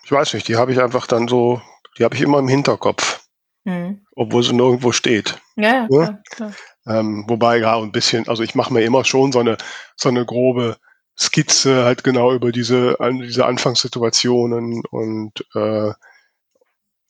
[0.04, 1.60] ich weiß nicht, die habe ich einfach dann so,
[1.98, 3.26] die habe ich immer im Hinterkopf,
[3.64, 4.06] mhm.
[4.14, 5.40] obwohl sie nirgendwo steht.
[5.56, 5.88] Ja, ja?
[5.88, 6.54] Klar, klar.
[6.86, 9.56] Ähm, wobei ja ein bisschen, also ich mache mir immer schon so eine
[9.96, 10.76] so eine grobe
[11.18, 15.92] Skizze halt genau über diese an diese Anfangssituationen und äh,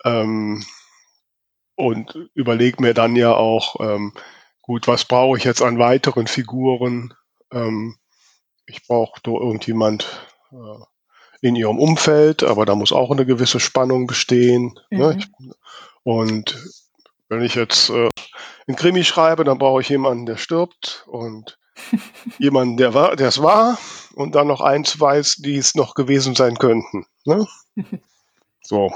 [0.05, 0.65] ähm,
[1.77, 4.13] und überlege mir dann ja auch ähm,
[4.63, 7.15] gut, was brauche ich jetzt an weiteren Figuren?
[7.53, 7.97] Ähm,
[8.67, 14.07] ich brauche da irgendjemand äh, in ihrem Umfeld, aber da muss auch eine gewisse Spannung
[14.07, 14.79] bestehen.
[14.91, 15.19] Ne?
[15.39, 15.47] Mhm.
[15.47, 15.55] Ne?
[16.05, 16.57] Und
[17.29, 18.09] wenn ich jetzt äh,
[18.67, 21.59] einen Krimi schreibe, dann brauche ich jemanden, der stirbt und
[22.39, 23.79] jemanden, der war, der es war
[24.15, 27.07] und dann noch eins weiß, die es noch gewesen sein könnten.
[27.25, 27.47] Ne?
[28.67, 28.95] So,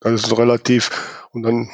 [0.00, 0.90] das ist relativ
[1.32, 1.70] und dann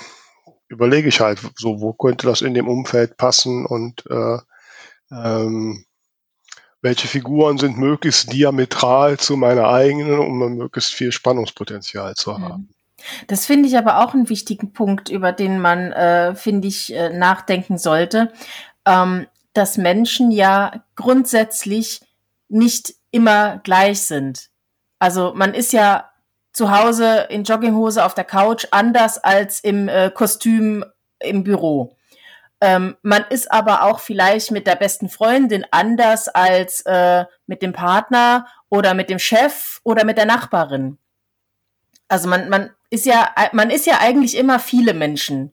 [0.69, 4.39] überlege ich halt, so wo könnte das in dem Umfeld passen und äh,
[5.11, 5.85] ähm,
[6.83, 12.43] welche Figuren sind möglichst diametral zu meiner eigenen, um möglichst viel Spannungspotenzial zu mhm.
[12.43, 12.74] haben.
[13.27, 17.11] Das finde ich aber auch einen wichtigen Punkt, über den man, äh, finde ich, äh,
[17.11, 18.33] nachdenken sollte,
[18.87, 22.01] ähm, dass Menschen ja grundsätzlich
[22.49, 24.51] nicht immer gleich sind.
[24.99, 26.11] Also man ist ja
[26.53, 30.85] zu Hause in Jogginghose auf der Couch anders als im äh, Kostüm
[31.19, 31.97] im Büro.
[32.61, 37.73] Ähm, man ist aber auch vielleicht mit der besten Freundin anders als äh, mit dem
[37.73, 40.99] Partner oder mit dem Chef oder mit der Nachbarin.
[42.09, 45.53] Also man, man ist ja, man ist ja eigentlich immer viele Menschen.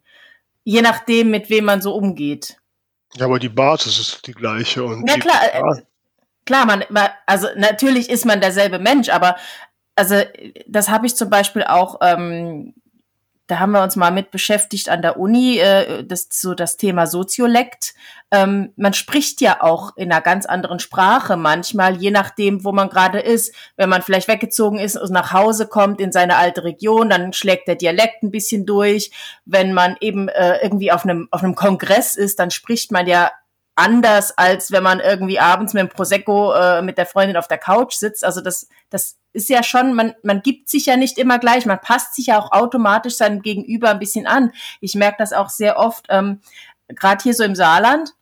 [0.63, 2.57] Je nachdem, mit wem man so umgeht.
[3.15, 4.83] Ja, aber die Basis ist die gleiche.
[4.83, 5.41] Und ja, klar.
[5.51, 5.81] Äh,
[6.45, 6.83] klar, man,
[7.25, 9.35] also natürlich ist man derselbe Mensch, aber
[9.95, 10.21] also
[10.67, 12.73] das habe ich zum Beispiel auch ähm,
[13.51, 17.05] da haben wir uns mal mit beschäftigt an der Uni, äh, das so das Thema
[17.05, 17.93] Soziolekt.
[18.31, 22.87] Ähm, man spricht ja auch in einer ganz anderen Sprache manchmal, je nachdem, wo man
[22.87, 23.53] gerade ist.
[23.75, 27.67] Wenn man vielleicht weggezogen ist und nach Hause kommt in seine alte Region, dann schlägt
[27.67, 29.11] der Dialekt ein bisschen durch.
[29.43, 33.31] Wenn man eben äh, irgendwie auf einem auf einem Kongress ist, dann spricht man ja
[33.75, 37.57] anders, als wenn man irgendwie abends mit dem Prosecco äh, mit der Freundin auf der
[37.57, 38.23] Couch sitzt.
[38.23, 41.79] Also das, das ist ja schon, man, man gibt sich ja nicht immer gleich, man
[41.79, 44.51] passt sich ja auch automatisch seinem Gegenüber ein bisschen an.
[44.81, 46.41] Ich merke das auch sehr oft, ähm,
[46.89, 48.13] gerade hier so im Saarland,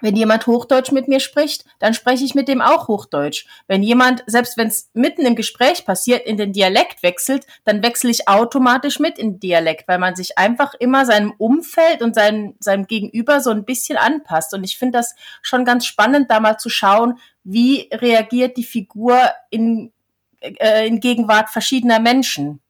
[0.00, 3.46] wenn jemand Hochdeutsch mit mir spricht, dann spreche ich mit dem auch Hochdeutsch.
[3.66, 8.10] Wenn jemand, selbst wenn es mitten im Gespräch passiert, in den Dialekt wechselt, dann wechsle
[8.10, 12.54] ich automatisch mit in den Dialekt, weil man sich einfach immer seinem Umfeld und seinem,
[12.60, 14.54] seinem Gegenüber so ein bisschen anpasst.
[14.54, 19.18] Und ich finde das schon ganz spannend, da mal zu schauen, wie reagiert die Figur
[19.50, 19.92] in,
[20.40, 22.60] äh, in Gegenwart verschiedener Menschen.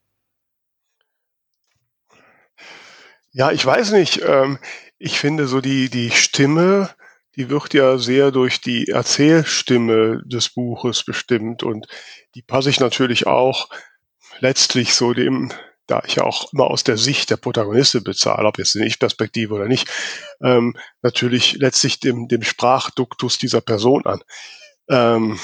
[3.32, 4.22] Ja, ich weiß nicht.
[4.22, 4.58] Ähm,
[4.98, 6.90] ich finde so die, die Stimme
[7.38, 11.86] die wird ja sehr durch die Erzählstimme des Buches bestimmt und
[12.34, 13.68] die passe ich natürlich auch
[14.40, 15.52] letztlich so dem,
[15.86, 19.54] da ich ja auch immer aus der Sicht der Protagonistin bezahle, ob jetzt in Ich-Perspektive
[19.54, 19.88] oder nicht,
[20.42, 24.20] ähm, natürlich letztlich dem, dem Sprachduktus dieser Person an.
[24.88, 25.38] Ähm,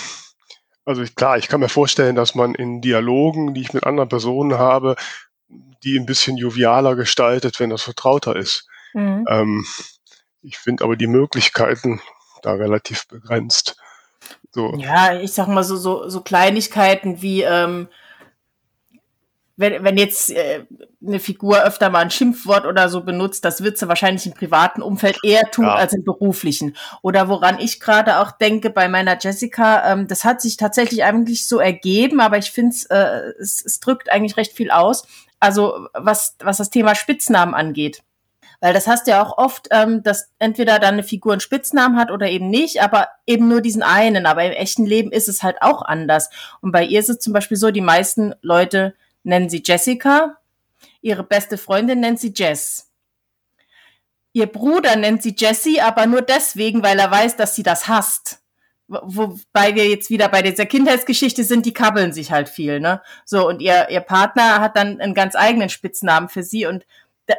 [0.85, 4.59] also klar, ich kann mir vorstellen, dass man in Dialogen, die ich mit anderen Personen
[4.59, 4.97] habe,
[5.85, 8.67] die ein bisschen jovialer gestaltet, wenn das vertrauter ist.
[8.95, 9.25] Mhm.
[9.29, 9.67] Ähm,
[10.45, 12.01] ich finde aber die Möglichkeiten
[12.43, 13.77] da relativ begrenzt.
[14.53, 14.75] So.
[14.77, 17.89] Ja, ich sag mal so, so, so Kleinigkeiten wie, ähm,
[19.57, 20.65] wenn, wenn jetzt äh,
[21.05, 24.83] eine Figur öfter mal ein Schimpfwort oder so benutzt, das wird sie wahrscheinlich im privaten
[24.83, 25.75] Umfeld eher tun ja.
[25.75, 26.77] als im beruflichen.
[27.03, 31.49] Oder woran ich gerade auch denke bei meiner Jessica, ähm, das hat sich tatsächlich eigentlich
[31.49, 35.07] so ergeben, aber ich finde äh, es, es drückt eigentlich recht viel aus.
[35.41, 38.03] Also was, was das Thema Spitznamen angeht.
[38.65, 41.99] Weil das hast du ja auch oft, ähm, dass entweder dann eine Figur einen Spitznamen
[41.99, 44.25] hat oder eben nicht, aber eben nur diesen einen.
[44.25, 46.31] Aber im echten Leben ist es halt auch anders.
[46.63, 50.39] Und bei ihr ist es zum Beispiel so, die meisten Leute nennen sie Jessica,
[51.03, 52.91] ihre beste Freundin nennt sie Jess.
[54.33, 58.41] Ihr Bruder nennt sie Jessie, aber nur deswegen, weil er weiß, dass sie das hasst.
[58.89, 63.03] Wobei wir jetzt wieder bei dieser Kindheitsgeschichte sind, die kabbeln sich halt viel, ne?
[63.27, 66.87] So, und ihr, ihr Partner hat dann einen ganz eigenen Spitznamen für sie und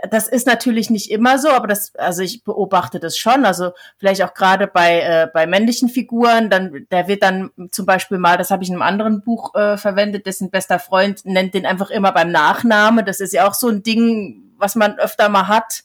[0.09, 3.45] das ist natürlich nicht immer so, aber das, also ich beobachte das schon.
[3.45, 8.17] Also vielleicht auch gerade bei äh, bei männlichen Figuren, dann der wird dann zum Beispiel
[8.17, 11.65] mal, das habe ich in einem anderen Buch äh, verwendet, dessen bester Freund nennt den
[11.65, 13.03] einfach immer beim Nachname.
[13.03, 15.83] Das ist ja auch so ein Ding, was man öfter mal hat.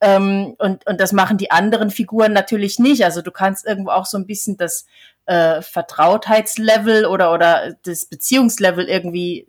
[0.00, 3.04] Ähm, und und das machen die anderen Figuren natürlich nicht.
[3.04, 4.84] Also du kannst irgendwo auch so ein bisschen das
[5.26, 9.48] äh, Vertrautheitslevel oder oder das Beziehungslevel irgendwie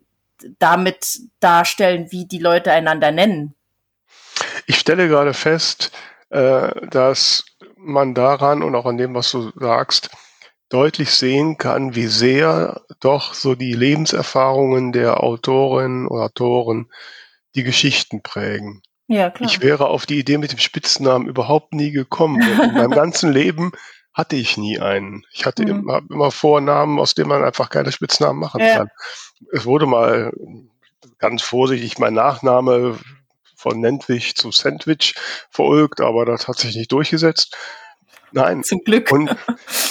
[0.57, 3.55] damit darstellen, wie die Leute einander nennen.
[4.65, 5.91] Ich stelle gerade fest,
[6.29, 10.09] äh, dass man daran und auch an dem, was du sagst,
[10.69, 16.91] deutlich sehen kann, wie sehr doch so die Lebenserfahrungen der Autorinnen oder Autoren
[17.55, 18.83] die Geschichten prägen.
[19.07, 19.49] Ja, klar.
[19.49, 22.41] Ich wäre auf die Idee mit dem Spitznamen überhaupt nie gekommen.
[22.41, 23.71] In meinem ganzen Leben
[24.13, 25.25] hatte ich nie einen.
[25.31, 25.79] Ich hatte mhm.
[25.79, 28.77] immer, immer Vornamen, aus denen man einfach keine Spitznamen machen ja.
[28.77, 28.89] kann.
[29.51, 30.31] Es wurde mal
[31.17, 32.99] ganz vorsichtig mein Nachname
[33.59, 35.15] von Nentwich zu Sandwich
[35.49, 37.57] verulgt, aber das hat sich nicht durchgesetzt.
[38.31, 38.63] Nein.
[38.63, 39.11] Zum Glück.
[39.11, 39.35] Und,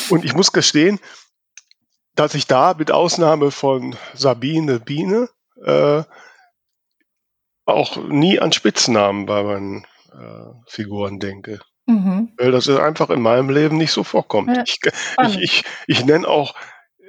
[0.09, 0.99] und ich muss gestehen,
[2.15, 5.29] dass ich da mit Ausnahme von Sabine Biene
[5.63, 6.03] äh,
[7.67, 11.61] auch nie an Spitznamen bei meinen äh, Figuren denke.
[11.85, 12.33] Mhm.
[12.39, 14.57] Weil das ist einfach in meinem Leben nicht so vorkommt.
[14.57, 14.81] Ja, ich,
[15.27, 16.55] ich, ich, ich nenne auch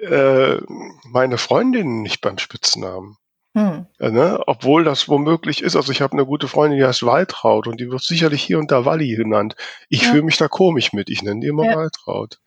[0.02, 0.58] äh,
[1.06, 3.15] meine Freundinnen nicht beim Spitznamen.
[3.60, 3.88] Hm.
[4.00, 4.39] Ja, ne?
[4.48, 5.76] Obwohl das womöglich ist.
[5.76, 8.72] Also ich habe eine gute Freundin, die heißt Waltraud und die wird sicherlich hier und
[8.72, 9.58] da Walli genannt.
[9.89, 10.12] Ich ja.
[10.12, 11.10] fühle mich da komisch mit.
[11.10, 11.76] Ich nenne die immer ja.
[11.76, 12.39] Waltraud.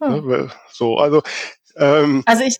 [0.00, 0.26] Hm.
[0.26, 0.50] Ne?
[0.70, 1.22] So, also
[1.76, 2.56] ähm, also ich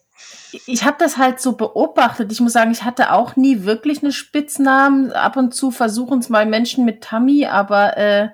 [0.67, 2.31] ich habe das halt so beobachtet.
[2.33, 5.13] Ich muss sagen, ich hatte auch nie wirklich einen Spitznamen.
[5.13, 8.29] Ab und zu versuchen es mal Menschen mit Tammy, aber äh,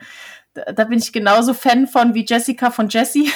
[0.55, 3.31] da, da bin ich genauso Fan von wie Jessica von Jessie.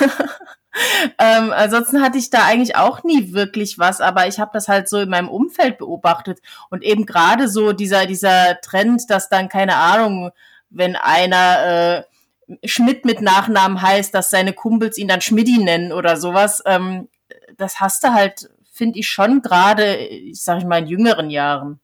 [1.18, 4.88] ähm, ansonsten hatte ich da eigentlich auch nie wirklich was, aber ich habe das halt
[4.88, 9.76] so in meinem Umfeld beobachtet und eben gerade so dieser dieser Trend, dass dann keine
[9.76, 10.30] Ahnung,
[10.70, 12.04] wenn einer
[12.48, 17.08] äh, Schmidt mit Nachnamen heißt, dass seine Kumpels ihn dann Schmidti nennen oder sowas, ähm,
[17.56, 21.80] das hast du halt, finde ich schon gerade, ich sage ich mal in jüngeren Jahren.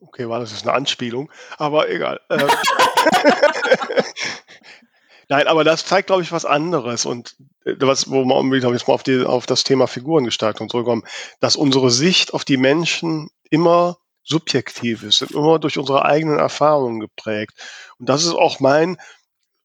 [0.00, 2.20] Okay, war das ist eine Anspielung, aber egal.
[2.28, 2.38] Äh,
[5.30, 8.94] Nein, aber das zeigt, glaube ich, was anderes und was, wo man wieder jetzt mal
[8.94, 11.04] auf, die, auf das Thema Figurengestaltung zurückkommen,
[11.40, 17.52] dass unsere Sicht auf die Menschen immer subjektiv ist, immer durch unsere eigenen Erfahrungen geprägt.
[17.98, 18.96] Und das ist auch mein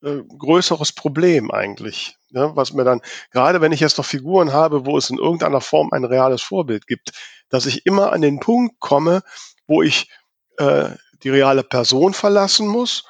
[0.03, 2.17] äh, größeres Problem eigentlich.
[2.29, 2.51] Ne?
[2.55, 5.89] Was mir dann, gerade wenn ich jetzt noch Figuren habe, wo es in irgendeiner Form
[5.91, 7.12] ein reales Vorbild gibt,
[7.49, 9.21] dass ich immer an den Punkt komme,
[9.67, 10.10] wo ich
[10.58, 10.89] äh,
[11.23, 13.03] die reale Person verlassen muss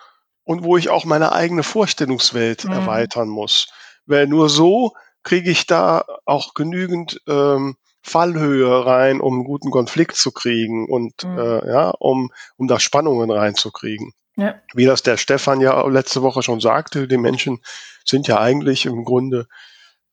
[0.44, 2.72] und wo ich auch meine eigene Vorstellungswelt mhm.
[2.72, 3.68] erweitern muss.
[4.06, 10.16] Weil nur so kriege ich da auch genügend ähm, Fallhöhe rein, um einen guten Konflikt
[10.16, 11.40] zu kriegen und mhm.
[11.40, 14.14] äh, ja, um, um da Spannungen reinzukriegen.
[14.36, 14.56] Ja.
[14.74, 17.62] Wie das der Stefan ja letzte Woche schon sagte, die Menschen
[18.04, 19.48] sind ja eigentlich im Grunde,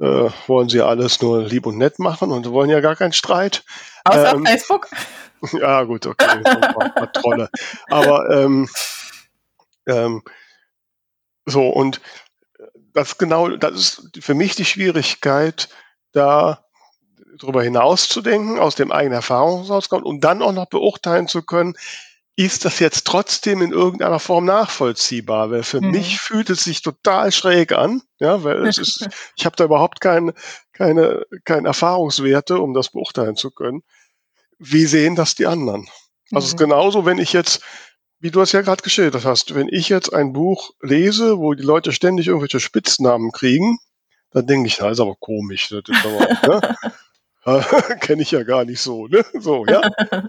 [0.00, 3.64] äh, wollen sie alles nur lieb und nett machen und wollen ja gar keinen Streit.
[4.04, 4.88] Außer ähm, Facebook?
[5.54, 6.40] Ja, gut, okay.
[7.14, 7.50] Trolle.
[7.90, 8.68] Aber ähm,
[9.88, 10.22] ähm,
[11.46, 12.00] so, und
[12.94, 15.68] das genau, das ist für mich die Schwierigkeit,
[16.12, 16.64] da
[17.38, 21.74] darüber hinaus zu denken, aus dem eigenen Erfahrungsausgang und dann auch noch beurteilen zu können,
[22.36, 25.50] ist das jetzt trotzdem in irgendeiner Form nachvollziehbar?
[25.50, 25.90] Weil für mhm.
[25.90, 30.00] mich fühlt es sich total schräg an, ja, weil es ist, ich habe da überhaupt
[30.00, 30.34] keine,
[30.72, 33.82] keine, keine Erfahrungswerte, um das beurteilen zu können
[34.62, 35.88] wie sehen das die anderen?
[36.30, 36.64] Also es ist mhm.
[36.64, 37.62] genauso, wenn ich jetzt,
[38.22, 41.64] wie du es ja gerade geschildert hast, wenn ich jetzt ein Buch lese, wo die
[41.64, 43.78] Leute ständig irgendwelche Spitznamen kriegen,
[44.30, 45.68] dann denke ich, das ist aber komisch.
[45.70, 46.76] Das ist aber, ne?
[48.00, 49.24] Kenne ich ja gar nicht so, ne?
[49.34, 49.82] So, ja.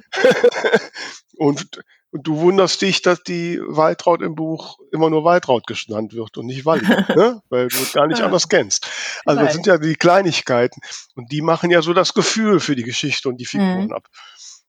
[1.37, 6.35] und, und du wunderst dich, dass die Waltraud im Buch immer nur Waltraud genannt wird
[6.39, 7.43] und nicht Walli, ne?
[7.49, 8.89] Weil du es gar nicht anders kennst.
[9.23, 10.81] Also das sind ja die Kleinigkeiten.
[11.13, 13.93] Und die machen ja so das Gefühl für die Geschichte und die Figuren mhm.
[13.93, 14.07] ab.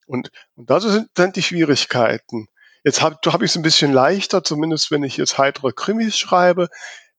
[0.06, 2.48] Und, und das sind, sind die Schwierigkeiten.
[2.84, 6.68] Jetzt habe hab ich es ein bisschen leichter, zumindest wenn ich jetzt heitere Krimis schreibe.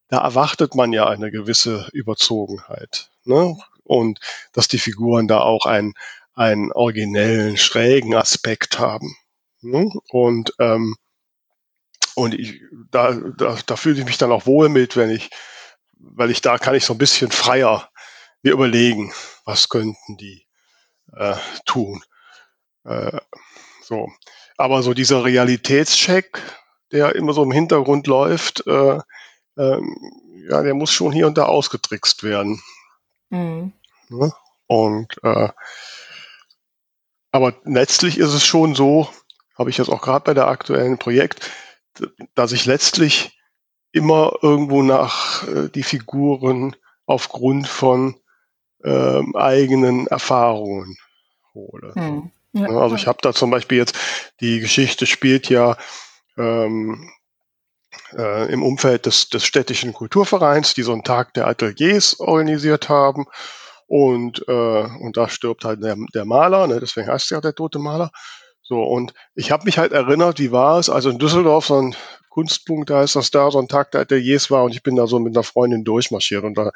[0.08, 3.10] Da erwartet man ja eine gewisse Überzogenheit.
[3.24, 3.56] Ne?
[3.86, 4.20] und
[4.52, 5.94] dass die Figuren da auch einen,
[6.34, 9.16] einen originellen, schrägen Aspekt haben.
[9.60, 9.90] Ne?
[10.08, 10.96] Und, ähm,
[12.14, 15.30] und ich, da, da, da fühle ich mich dann auch wohl mit, wenn ich,
[15.98, 17.90] weil ich da kann ich so ein bisschen freier
[18.42, 19.12] mir überlegen,
[19.44, 20.46] was könnten die
[21.12, 22.02] äh, tun.
[22.84, 23.18] Äh,
[23.82, 24.10] so.
[24.56, 26.40] Aber so dieser Realitätscheck,
[26.92, 28.98] der immer so im Hintergrund läuft, äh,
[29.56, 29.80] äh,
[30.48, 32.62] ja, der muss schon hier und da ausgetrickst werden.
[33.30, 33.72] Mhm.
[34.08, 34.32] Ne?
[34.66, 35.48] Und äh,
[37.32, 39.08] aber letztlich ist es schon so,
[39.58, 41.50] habe ich jetzt auch gerade bei der aktuellen Projekt,
[42.34, 43.38] dass ich letztlich
[43.92, 48.16] immer irgendwo nach äh, die Figuren aufgrund von
[48.84, 50.96] ähm, eigenen Erfahrungen
[51.54, 51.94] hole.
[51.94, 52.30] Hm.
[52.56, 52.80] Ja, ne?
[52.80, 53.96] also ich habe da zum Beispiel jetzt,
[54.40, 55.76] die Geschichte spielt ja
[56.36, 57.10] ähm,
[58.16, 63.26] äh, im Umfeld des, des städtischen Kulturvereins, die so einen Tag der Ateliers organisiert haben.
[63.86, 64.52] Und, äh,
[65.00, 66.80] und da stirbt halt der, der Maler, ne?
[66.80, 68.10] deswegen heißt es ja der tote Maler.
[68.62, 71.94] So, und ich habe mich halt erinnert, wie war es, also in Düsseldorf so ein
[72.30, 75.06] Kunstpunkt, da ist das da, so ein Tag der Ateliers war und ich bin da
[75.06, 76.72] so mit einer Freundin durchmarschiert und da,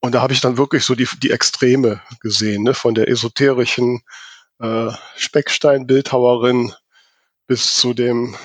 [0.00, 2.74] und da habe ich dann wirklich so die, die Extreme gesehen, ne?
[2.74, 4.02] von der esoterischen
[4.60, 6.72] äh, Speckstein-Bildhauerin
[7.46, 8.36] bis zu dem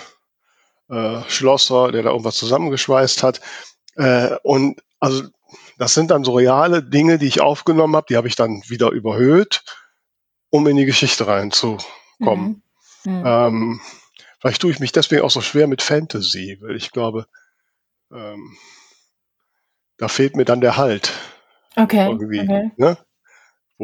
[0.89, 3.41] äh, Schlosser, der da irgendwas zusammengeschweißt hat.
[3.95, 5.23] Äh, und also
[5.77, 8.91] das sind dann so reale Dinge, die ich aufgenommen habe, die habe ich dann wieder
[8.91, 9.63] überhöht,
[10.49, 12.63] um in die Geschichte reinzukommen.
[13.03, 13.11] Mhm.
[13.11, 13.23] Mhm.
[13.25, 13.81] Ähm,
[14.39, 17.27] vielleicht tue ich mich deswegen auch so schwer mit Fantasy, weil ich glaube,
[18.11, 18.57] ähm,
[19.97, 21.11] da fehlt mir dann der Halt.
[21.75, 22.07] Okay.
[22.07, 22.71] Irgendwie, okay.
[22.77, 22.97] Ne?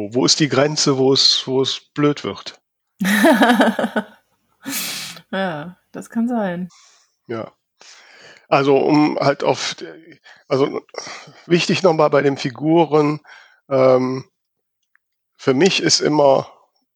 [0.00, 2.58] Wo, wo ist die Grenze, wo es, wo es blöd wird?
[5.30, 6.70] ja, das kann sein.
[7.26, 7.52] Ja.
[8.48, 9.76] Also um halt auf,
[10.48, 10.80] also
[11.44, 13.20] wichtig nochmal bei den Figuren,
[13.68, 14.24] ähm,
[15.36, 16.50] für mich ist immer,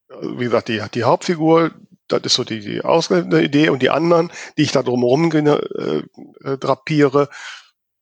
[0.09, 1.73] wie gesagt, die, die Hauptfigur,
[2.09, 6.03] das ist so die, die ausgehende Idee und die anderen, die ich da drumherum äh,
[6.43, 7.29] äh, drapiere,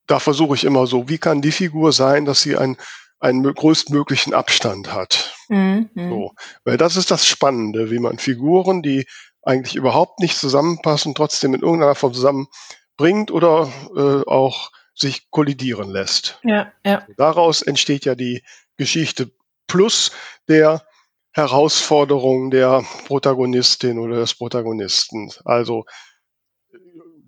[0.07, 2.77] da versuche ich immer so, wie kann die Figur sein, dass sie einen,
[3.23, 5.35] einen größtmöglichen Abstand hat.
[5.49, 5.91] Mhm.
[5.95, 6.33] So.
[6.65, 9.07] Weil das ist das Spannende, wie man Figuren, die
[9.43, 12.49] eigentlich überhaupt nicht zusammenpassen, trotzdem in irgendeiner Form zusammen
[12.97, 16.41] bringt oder äh, auch sich kollidieren lässt.
[16.43, 17.07] Ja, ja.
[17.17, 18.43] Daraus entsteht ja die
[18.77, 19.31] Geschichte
[19.69, 20.11] plus
[20.49, 20.85] der
[21.33, 25.31] Herausforderung der Protagonistin oder des Protagonisten.
[25.45, 25.85] Also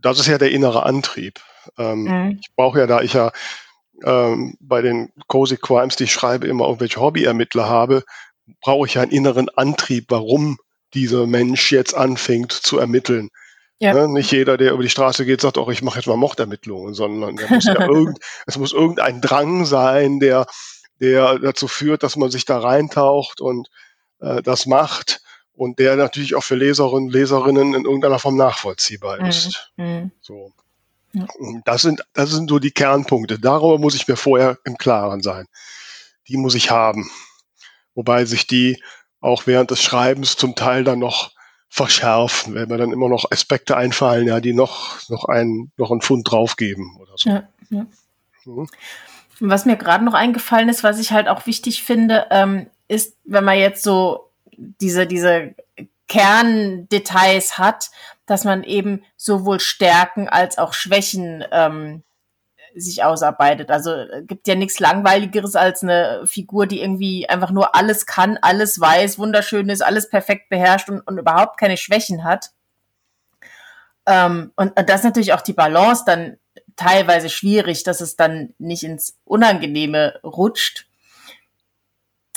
[0.00, 1.40] das ist ja der innere Antrieb.
[1.78, 2.38] Ähm, mhm.
[2.40, 3.33] Ich brauche ja, da ich ja
[4.02, 8.04] ähm, bei den Cozy Crimes, die ich schreibe, immer irgendwelche Hobbyermittler habe,
[8.61, 10.59] brauche ich ja einen inneren Antrieb, warum
[10.92, 13.30] dieser Mensch jetzt anfängt zu ermitteln.
[13.78, 13.92] Ja.
[13.92, 14.09] Ne?
[14.09, 17.37] Nicht jeder, der über die Straße geht, sagt auch, ich mache jetzt mal Mordermittlungen, sondern
[17.48, 20.46] muss ja irgend, es muss irgendein Drang sein, der,
[21.00, 23.68] der dazu führt, dass man sich da reintaucht und
[24.20, 25.20] äh, das macht
[25.54, 29.26] und der natürlich auch für Leserinnen und Leserinnen in irgendeiner Form nachvollziehbar mhm.
[29.26, 29.72] ist.
[29.76, 30.11] Mhm.
[30.20, 30.52] So.
[31.64, 33.38] Das sind, das sind so die Kernpunkte.
[33.38, 35.46] Darüber muss ich mir vorher im Klaren sein.
[36.29, 37.11] Die muss ich haben.
[37.94, 38.83] Wobei sich die
[39.20, 41.33] auch während des Schreibens zum Teil dann noch
[41.68, 46.03] verschärfen, wenn mir dann immer noch Aspekte einfallen, ja, die noch, noch einen, noch einen
[46.03, 47.31] Pfund draufgeben oder so.
[47.31, 47.87] Ja, ja.
[48.44, 48.68] Mhm.
[49.40, 53.44] Was mir gerade noch eingefallen ist, was ich halt auch wichtig finde, ähm, ist, wenn
[53.44, 55.55] man jetzt so diese, diese
[56.08, 57.90] Kerndetails hat,
[58.26, 62.02] dass man eben sowohl Stärken als auch Schwächen ähm,
[62.74, 63.70] sich ausarbeitet.
[63.70, 68.38] Also äh, gibt ja nichts Langweiligeres als eine Figur, die irgendwie einfach nur alles kann,
[68.40, 72.50] alles weiß, wunderschön ist, alles perfekt beherrscht und, und überhaupt keine Schwächen hat.
[74.06, 76.36] Ähm, und das ist natürlich auch die Balance dann
[76.76, 80.87] teilweise schwierig, dass es dann nicht ins Unangenehme rutscht.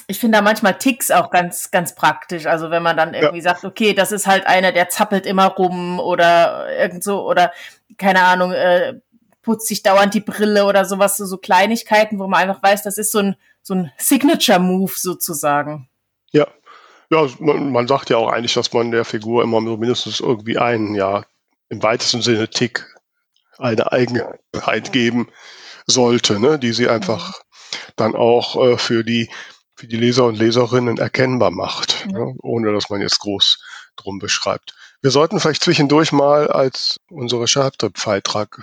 [0.07, 2.45] Ich finde da manchmal Ticks auch ganz, ganz praktisch.
[2.45, 3.43] Also wenn man dann irgendwie ja.
[3.43, 7.51] sagt, okay, das ist halt einer, der zappelt immer rum oder irgend so oder
[7.97, 8.99] keine Ahnung, äh,
[9.41, 12.97] putzt sich dauernd die Brille oder sowas, so, so Kleinigkeiten, wo man einfach weiß, das
[12.97, 15.89] ist so ein, so ein Signature-Move sozusagen.
[16.31, 16.47] Ja,
[17.09, 20.95] Ja, man, man, sagt ja auch eigentlich, dass man der Figur immer mindestens irgendwie einen,
[20.95, 21.25] ja,
[21.69, 22.85] im weitesten Sinne Tick,
[23.57, 25.29] eine Eigenheit geben
[25.85, 27.77] sollte, ne, die sie einfach mhm.
[27.95, 29.29] dann auch äh, für die
[29.77, 32.17] für die Leser und Leserinnen erkennbar macht, ja.
[32.17, 33.63] ne, ohne dass man jetzt groß
[33.95, 34.73] drum beschreibt.
[35.01, 38.59] Wir sollten vielleicht zwischendurch mal als unsere Schreibtipp-Freitag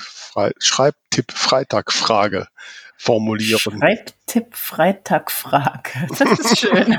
[0.59, 2.49] Schreibtipp Freitag-Frage
[2.97, 3.61] formulieren.
[3.61, 5.91] Schreibtipp Freitag-Frage.
[6.19, 6.97] Das ist schön.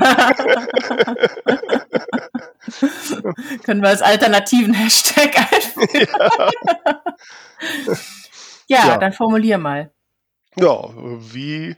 [3.64, 6.08] Können wir als alternativen Hashtag einfügen.
[6.16, 6.30] Ja.
[8.66, 9.92] ja, ja, dann formulier mal.
[10.56, 11.76] Ja, wie,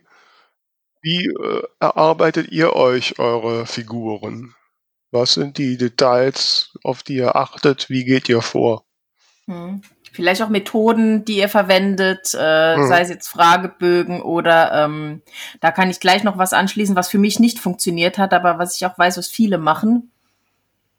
[1.01, 4.55] wie äh, erarbeitet ihr euch eure Figuren?
[5.11, 7.89] Was sind die Details, auf die ihr achtet?
[7.89, 8.85] Wie geht ihr vor?
[9.47, 9.83] Hm.
[10.13, 12.89] Vielleicht auch Methoden, die ihr verwendet, äh, hm.
[12.89, 15.23] sei es jetzt Fragebögen oder ähm,
[15.61, 18.77] da kann ich gleich noch was anschließen, was für mich nicht funktioniert hat, aber was
[18.77, 20.11] ich auch weiß, was viele machen.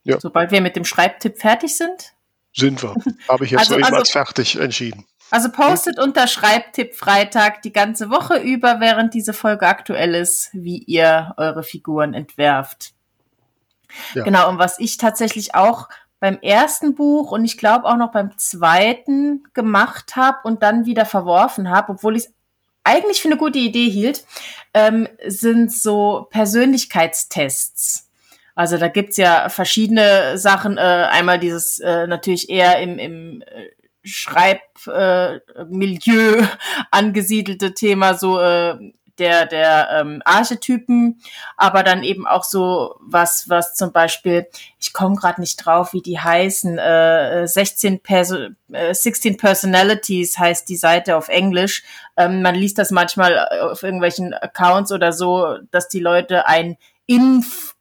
[0.04, 0.20] Ja.
[0.20, 2.14] Sobald wir mit dem Schreibtipp fertig sind.
[2.56, 2.95] Sind wir.
[3.28, 5.06] Habe ich jetzt also, soeben also, fertig entschieden.
[5.32, 10.78] Also postet unter Schreibtipp Freitag die ganze Woche über, während diese Folge aktuell ist, wie
[10.80, 12.94] ihr eure Figuren entwerft.
[14.14, 14.24] Ja.
[14.24, 18.38] Genau, und was ich tatsächlich auch beim ersten Buch und ich glaube auch noch beim
[18.38, 22.34] zweiten gemacht habe und dann wieder verworfen habe, obwohl ich es
[22.84, 24.26] eigentlich für eine gute Idee hielt,
[24.74, 28.10] ähm, sind so Persönlichkeitstests.
[28.56, 30.78] Also da gibt's ja verschiedene Sachen.
[30.78, 33.59] Äh, einmal dieses äh, natürlich eher im, im äh,
[34.10, 35.41] Schreibmilieu
[36.41, 36.47] äh,
[36.91, 38.78] angesiedelte Thema, so äh,
[39.20, 41.22] der, der ähm, Archetypen,
[41.57, 44.47] aber dann eben auch so was, was zum Beispiel,
[44.80, 50.68] ich komme gerade nicht drauf, wie die heißen, äh, 16 Perso äh, 16 Personalities heißt
[50.70, 51.84] die Seite auf Englisch.
[52.18, 57.76] Ähm, man liest das manchmal auf irgendwelchen Accounts oder so, dass die Leute ein Inf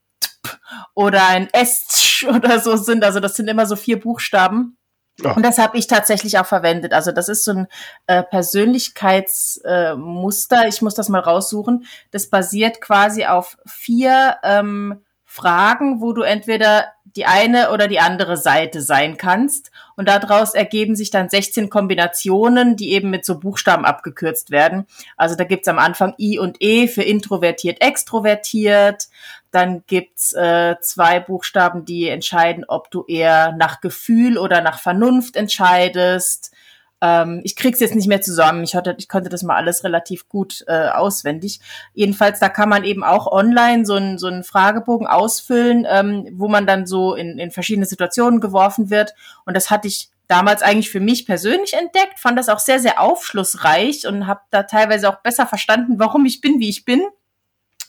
[0.95, 3.05] oder ein S oder so sind.
[3.05, 4.78] Also das sind immer so vier Buchstaben.
[5.25, 6.93] Und das habe ich tatsächlich auch verwendet.
[6.93, 7.66] Also das ist so ein
[8.07, 10.64] äh, Persönlichkeitsmuster.
[10.64, 11.87] Äh, ich muss das mal raussuchen.
[12.11, 18.37] Das basiert quasi auf vier ähm, Fragen, wo du entweder die eine oder die andere
[18.37, 19.73] Seite sein kannst.
[19.97, 24.87] Und daraus ergeben sich dann 16 Kombinationen, die eben mit so Buchstaben abgekürzt werden.
[25.16, 29.09] Also da gibt's am Anfang I und E für introvertiert, extrovertiert.
[29.51, 35.35] Dann gibt's äh, zwei Buchstaben, die entscheiden, ob du eher nach Gefühl oder nach Vernunft
[35.35, 36.53] entscheidest.
[37.01, 38.65] Ähm, ich krieg's jetzt nicht mehr zusammen.
[38.65, 41.61] Ich, hatte, ich konnte das mal alles relativ gut äh, auswendig.
[41.95, 46.49] Jedenfalls, da kann man eben auch online so einen so einen Fragebogen ausfüllen, ähm, wo
[46.49, 49.15] man dann so in, in verschiedene Situationen geworfen wird.
[49.45, 53.01] Und das hatte ich damals eigentlich für mich persönlich entdeckt, fand das auch sehr, sehr
[53.01, 57.03] aufschlussreich und habe da teilweise auch besser verstanden, warum ich bin, wie ich bin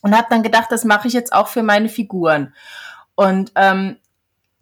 [0.02, 2.54] und habe dann gedacht, das mache ich jetzt auch für meine Figuren.
[3.16, 3.98] Und ähm,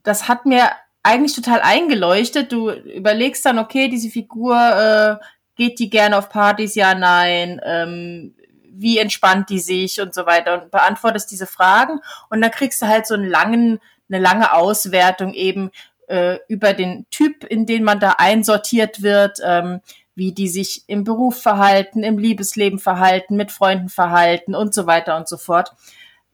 [0.04, 0.72] das hat mir
[1.08, 2.52] eigentlich total eingeleuchtet.
[2.52, 6.76] Du überlegst dann, okay, diese Figur, äh, geht die gerne auf Partys?
[6.76, 7.60] Ja, nein.
[7.64, 8.36] Ähm,
[8.78, 12.00] wie entspannt die sich und so weiter und beantwortest diese Fragen
[12.30, 15.72] und dann kriegst du halt so einen langen, eine lange Auswertung eben
[16.08, 19.82] äh, über den Typ, in den man da einsortiert wird, ähm,
[20.14, 25.18] wie die sich im Beruf verhalten, im Liebesleben verhalten, mit Freunden verhalten und so weiter
[25.18, 25.74] und so fort.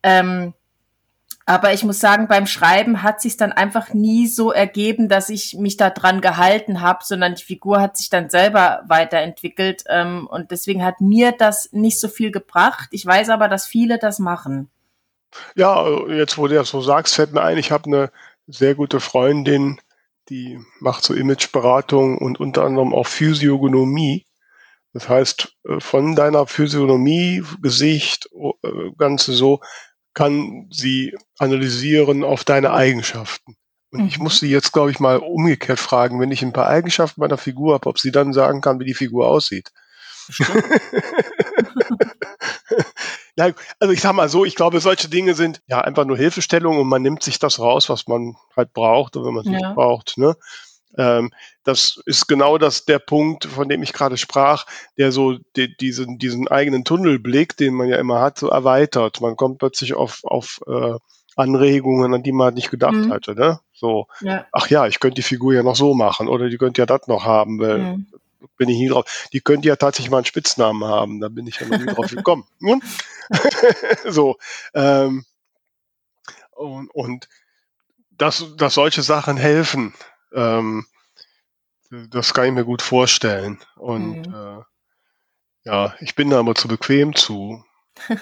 [0.03, 0.53] Ähm,
[1.45, 5.55] aber ich muss sagen, beim Schreiben hat sich dann einfach nie so ergeben, dass ich
[5.55, 9.83] mich da dran gehalten habe, sondern die Figur hat sich dann selber weiterentwickelt.
[9.89, 12.89] Ähm, und deswegen hat mir das nicht so viel gebracht.
[12.91, 14.69] Ich weiß aber, dass viele das machen.
[15.55, 18.11] Ja, jetzt wo du das so sagst, fällt mir ein, ich habe eine
[18.47, 19.79] sehr gute Freundin,
[20.29, 24.25] die macht so Imageberatung und unter anderem auch Physiognomie.
[24.93, 28.29] Das heißt, äh, von deiner Physiognomie, Gesicht,
[28.63, 29.59] äh, Ganze so,
[30.14, 33.55] kann sie analysieren auf deine Eigenschaften.
[33.91, 34.07] Und mhm.
[34.07, 37.38] ich muss sie jetzt, glaube ich, mal umgekehrt fragen, wenn ich ein paar Eigenschaften meiner
[37.38, 39.72] Figur habe, ob sie dann sagen kann, wie die Figur aussieht.
[43.36, 46.80] ja, also ich sag mal so, ich glaube, solche Dinge sind ja einfach nur Hilfestellung
[46.80, 49.57] und man nimmt sich das raus, was man halt braucht und wenn man es ja.
[49.57, 50.18] nicht braucht.
[50.18, 50.36] Ne?
[50.97, 51.31] Ähm,
[51.63, 54.65] das ist genau das der Punkt, von dem ich gerade sprach,
[54.97, 59.21] der so die, diesen, diesen eigenen Tunnelblick, den man ja immer hat, so erweitert.
[59.21, 60.95] Man kommt plötzlich auf, auf äh,
[61.35, 63.11] Anregungen, an die man nicht gedacht mhm.
[63.11, 63.35] hatte.
[63.35, 63.59] Ne?
[63.73, 64.45] So, ja.
[64.51, 67.07] ach ja, ich könnte die Figur ja noch so machen oder die könnte ja das
[67.07, 68.07] noch haben, weil mhm
[68.57, 69.27] bin ich nie drauf.
[69.33, 72.09] Die könnte ja tatsächlich mal einen Spitznamen haben, da bin ich ja noch nie drauf
[72.09, 72.45] gekommen.
[74.05, 74.37] So.
[74.73, 75.25] Ähm,
[76.51, 77.29] und, und
[78.11, 79.93] dass, dass solche Sachen helfen,
[80.34, 80.86] ähm,
[82.09, 83.59] das kann ich mir gut vorstellen.
[83.75, 84.34] Und mhm.
[84.34, 84.63] äh,
[85.65, 87.63] ja, ich bin da aber zu bequem zu.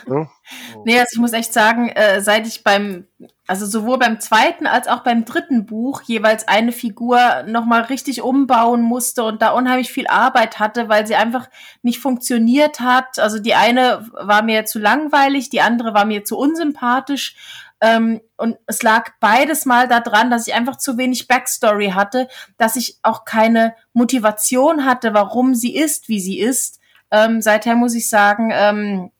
[0.08, 0.30] Ja?
[0.86, 3.08] nee, also ich muss echt sagen, äh, seit ich beim,
[3.48, 8.82] also sowohl beim zweiten als auch beim dritten Buch jeweils eine Figur nochmal richtig umbauen
[8.82, 11.50] musste und da unheimlich viel Arbeit hatte, weil sie einfach
[11.82, 13.18] nicht funktioniert hat.
[13.20, 17.36] Also die eine war mir zu langweilig, die andere war mir zu unsympathisch.
[17.82, 22.28] Ähm, und es lag beides mal daran, dass ich einfach zu wenig Backstory hatte,
[22.58, 26.80] dass ich auch keine Motivation hatte, warum sie ist, wie sie ist.
[27.10, 29.12] Ähm, seither muss ich sagen, ähm,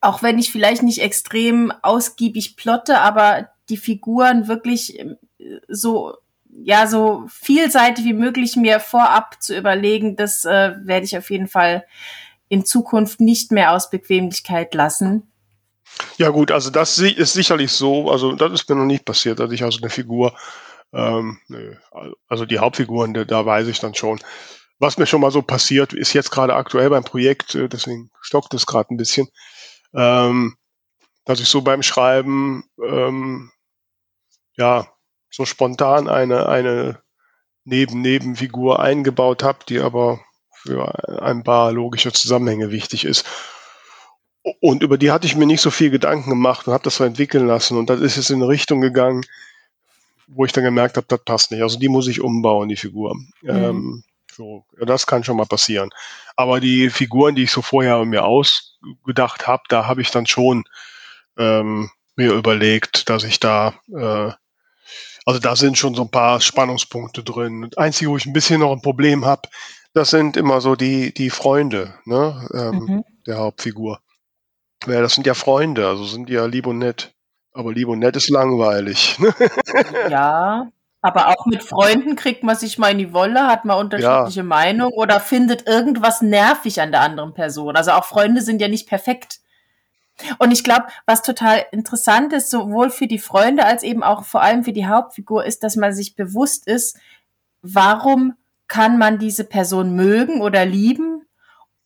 [0.00, 5.16] auch wenn ich vielleicht nicht extrem ausgiebig plotte, aber die Figuren wirklich äh,
[5.68, 6.14] so
[6.62, 11.48] ja so vielseitig wie möglich mir vorab zu überlegen, das äh, werde ich auf jeden
[11.48, 11.84] Fall
[12.48, 15.29] in Zukunft nicht mehr aus Bequemlichkeit lassen.
[16.18, 19.52] Ja gut, also das ist sicherlich so, also das ist mir noch nicht passiert, dass
[19.52, 20.34] ich also eine Figur,
[20.92, 21.38] ähm,
[22.28, 24.20] also die Hauptfiguren, da, weiß ich dann schon.
[24.78, 28.54] Was mir schon mal so passiert, ist jetzt gerade aktuell beim Projekt, äh, deswegen stockt
[28.54, 29.28] es gerade ein bisschen,
[29.94, 30.56] ähm,
[31.24, 33.50] dass ich so beim Schreiben ähm,
[34.56, 34.88] ja
[35.30, 37.02] so spontan eine eine
[37.64, 40.20] Neben Nebenfigur eingebaut habe, die aber
[40.52, 43.26] für ein paar logische Zusammenhänge wichtig ist.
[44.60, 47.04] Und über die hatte ich mir nicht so viel Gedanken gemacht und habe das so
[47.04, 47.76] entwickeln lassen.
[47.76, 49.24] Und das ist jetzt in eine Richtung gegangen,
[50.28, 51.62] wo ich dann gemerkt habe, das passt nicht.
[51.62, 53.14] Also die muss ich umbauen, die Figur.
[53.42, 53.48] Mhm.
[53.48, 55.90] Ähm, so, das kann schon mal passieren.
[56.36, 60.64] Aber die Figuren, die ich so vorher mir ausgedacht habe, da habe ich dann schon
[61.36, 64.32] ähm, mir überlegt, dass ich da, äh,
[65.26, 67.68] also da sind schon so ein paar Spannungspunkte drin.
[67.70, 69.48] Das Einzige, wo ich ein bisschen noch ein Problem habe,
[69.92, 73.04] das sind immer so die, die Freunde ne, ähm, mhm.
[73.26, 74.00] der Hauptfigur.
[74.86, 77.12] Ja, das sind ja Freunde, also sind die ja lieb und nett.
[77.52, 79.18] Aber lieb und nett ist langweilig.
[80.10, 80.68] ja,
[81.02, 84.44] aber auch mit Freunden kriegt man sich mal in die Wolle, hat man unterschiedliche ja.
[84.44, 87.76] Meinungen oder findet irgendwas nervig an der anderen Person.
[87.76, 89.40] Also auch Freunde sind ja nicht perfekt.
[90.38, 94.42] Und ich glaube, was total interessant ist, sowohl für die Freunde als eben auch vor
[94.42, 96.98] allem für die Hauptfigur, ist, dass man sich bewusst ist,
[97.62, 98.34] warum
[98.68, 101.19] kann man diese Person mögen oder lieben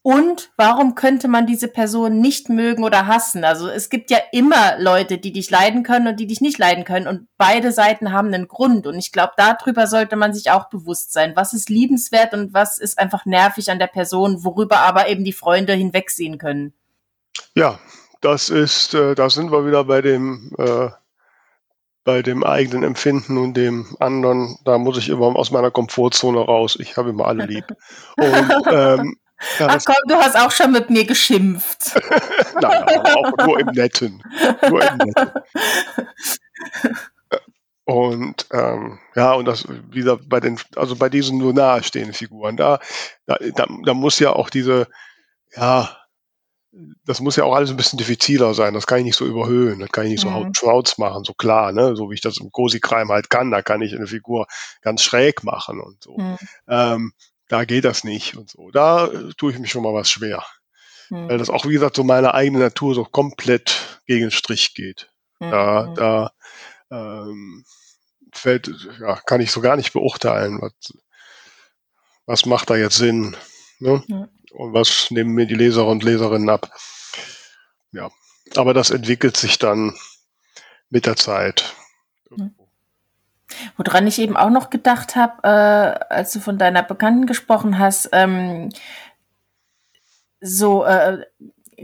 [0.07, 3.43] und warum könnte man diese Person nicht mögen oder hassen?
[3.43, 6.85] Also es gibt ja immer Leute, die dich leiden können und die dich nicht leiden
[6.85, 7.09] können.
[7.09, 8.87] Und beide Seiten haben einen Grund.
[8.87, 11.33] Und ich glaube, darüber sollte man sich auch bewusst sein.
[11.37, 15.33] Was ist liebenswert und was ist einfach nervig an der Person, worüber aber eben die
[15.33, 16.75] Freunde hinwegsehen können.
[17.55, 17.79] Ja,
[18.21, 20.91] das ist, äh, da sind wir wieder bei dem, äh,
[22.05, 24.59] bei dem eigenen Empfinden und dem anderen.
[24.67, 26.77] Da muss ich immer aus meiner Komfortzone raus.
[26.79, 27.65] Ich habe immer alle lieb.
[28.19, 29.17] Und ähm,
[29.59, 31.95] ja, Ach komm, du hast auch schon mit mir geschimpft.
[32.61, 34.23] Nein, aber auch nur im Netten.
[34.69, 35.31] Nur im Netten.
[37.87, 42.81] Und ähm, ja, und das wieder bei den, also bei diesen nur nahestehenden Figuren, da,
[43.27, 43.37] da,
[43.85, 44.89] da, muss ja auch diese,
[45.55, 45.95] ja,
[47.05, 48.75] das muss ja auch alles ein bisschen diffiziler sein.
[48.75, 49.81] Das kann ich nicht so überhöhen.
[49.81, 50.31] Das kann ich nicht mhm.
[50.31, 51.95] so Shrouds machen, so klar, ne?
[51.95, 53.51] So wie ich das im Cozy Crime halt kann.
[53.51, 54.47] Da kann ich eine Figur
[54.81, 56.17] ganz schräg machen und so.
[56.17, 56.39] Mhm.
[56.69, 57.13] Ähm,
[57.49, 58.71] da geht das nicht und so.
[58.71, 60.45] Da äh, tue ich mich schon mal was schwer.
[61.09, 61.29] Hm.
[61.29, 65.11] Weil das auch, wie gesagt, so meine eigene Natur so komplett gegen den Strich geht.
[65.41, 65.51] Hm.
[65.51, 65.95] Da, hm.
[65.95, 66.33] da
[66.91, 67.65] ähm,
[68.33, 68.71] fällt,
[69.01, 70.73] ja, kann ich so gar nicht beurteilen, was,
[72.27, 73.37] was macht da jetzt Sinn.
[73.79, 74.03] Ne?
[74.07, 74.29] Hm.
[74.53, 76.71] Und was nehmen mir die Leser und Leserinnen ab.
[77.91, 78.11] Ja,
[78.57, 79.95] aber das entwickelt sich dann
[80.91, 81.75] mit der Zeit.
[82.31, 82.55] Hm.
[83.77, 88.11] Woran ich eben auch noch gedacht habe, äh, als du von deiner Bekannten gesprochen hast,
[88.13, 88.71] ähm,
[90.41, 91.25] so äh,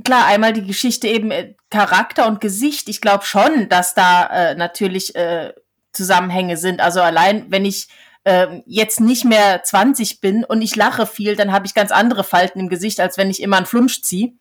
[0.04, 2.88] klar, einmal die Geschichte eben äh, Charakter und Gesicht.
[2.88, 5.52] Ich glaube schon, dass da äh, natürlich äh,
[5.92, 6.80] Zusammenhänge sind.
[6.80, 7.88] Also allein, wenn ich
[8.24, 12.24] äh, jetzt nicht mehr 20 bin und ich lache viel, dann habe ich ganz andere
[12.24, 14.32] Falten im Gesicht, als wenn ich immer einen Flumsch ziehe.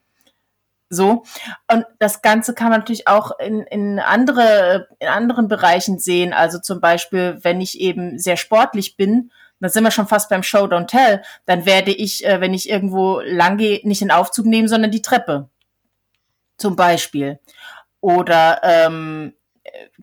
[0.90, 1.24] So.
[1.72, 6.34] Und das Ganze kann man natürlich auch in, in andere, in anderen Bereichen sehen.
[6.34, 10.44] Also zum Beispiel, wenn ich eben sehr sportlich bin, dann sind wir schon fast beim
[10.44, 14.46] Show Don't Tell, dann werde ich, äh, wenn ich irgendwo lang gehe, nicht den Aufzug
[14.46, 15.50] nehmen, sondern die Treppe.
[16.58, 17.40] Zum Beispiel.
[18.02, 19.34] Oder ähm,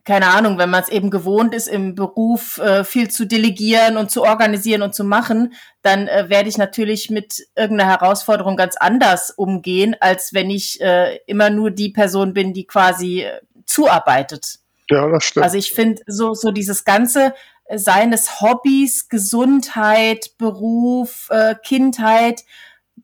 [0.04, 4.10] keine Ahnung, wenn man es eben gewohnt ist, im Beruf äh, viel zu delegieren und
[4.10, 9.30] zu organisieren und zu machen, dann äh, werde ich natürlich mit irgendeiner Herausforderung ganz anders
[9.30, 14.58] umgehen, als wenn ich äh, immer nur die Person bin, die quasi äh, zuarbeitet.
[14.90, 15.44] Ja, das stimmt.
[15.44, 17.34] Also ich finde so, so dieses ganze
[17.66, 22.44] äh, seines Hobbys, Gesundheit, Beruf, äh, Kindheit,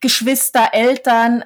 [0.00, 1.44] Geschwister, Eltern,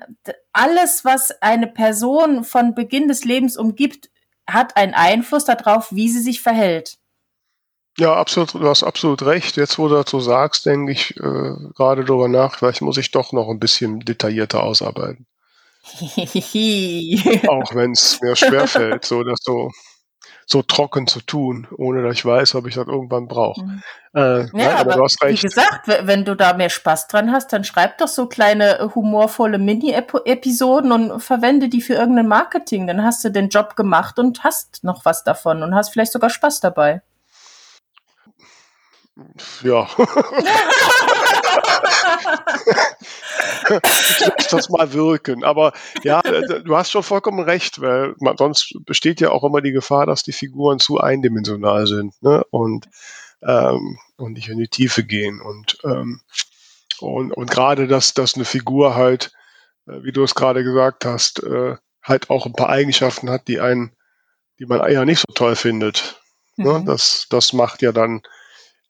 [0.53, 4.09] alles, was eine Person von Beginn des Lebens umgibt,
[4.49, 6.99] hat einen Einfluss darauf, wie sie sich verhält.
[7.99, 9.57] Ja, absolut, du hast absolut recht.
[9.57, 13.33] Jetzt, wo du dazu sagst, denke ich äh, gerade darüber nach, vielleicht muss ich doch
[13.33, 15.27] noch ein bisschen detaillierter ausarbeiten.
[17.49, 19.71] Auch wenn es mir schwerfällt, so das so,
[20.49, 23.65] so trocken zu tun, ohne dass ich weiß, ob ich das irgendwann brauche.
[23.65, 23.83] Mhm.
[24.15, 25.43] Äh, ja, nein, aber, aber, du hast recht.
[25.43, 28.89] Wie gesagt, wenn du da mehr Spaß dran hast, dann schreib doch so kleine äh,
[28.95, 32.87] humorvolle Mini-Episoden und verwende die für irgendein Marketing.
[32.87, 36.31] Dann hast du den Job gemacht und hast noch was davon und hast vielleicht sogar
[36.31, 37.03] Spaß dabei.
[39.65, 39.89] Ja.
[44.39, 45.45] ich das mal wirken.
[45.45, 45.73] Aber
[46.03, 50.07] ja, du hast schon vollkommen recht, weil man, sonst besteht ja auch immer die Gefahr,
[50.07, 52.45] dass die Figuren zu eindimensional sind ne?
[52.51, 52.89] und,
[53.43, 55.41] ähm, und nicht in die Tiefe gehen.
[55.41, 56.21] Und, ähm,
[57.01, 59.33] und, und gerade, dass, dass eine Figur halt,
[59.87, 63.61] äh, wie du es gerade gesagt hast, äh, halt auch ein paar Eigenschaften hat, die
[63.61, 63.93] einen,
[64.59, 66.21] die man ja nicht so toll findet.
[66.57, 66.71] Ne?
[66.71, 66.79] Mhm.
[66.79, 66.85] Ne?
[66.87, 68.23] Das, das macht ja dann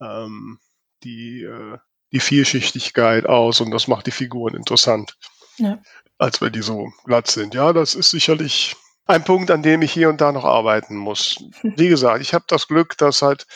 [0.01, 0.59] ähm,
[1.03, 1.79] die, äh,
[2.17, 5.19] die Vielschichtigkeit aus und das macht die Figuren interessant.
[5.59, 5.79] Ja.
[6.17, 7.53] Als wenn die so glatt sind.
[7.53, 11.45] Ja, das ist sicherlich ein Punkt, an dem ich hier und da noch arbeiten muss.
[11.63, 13.47] Wie gesagt, ich habe das Glück, dass halt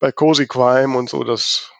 [0.00, 1.72] bei Cozy Crime und so, das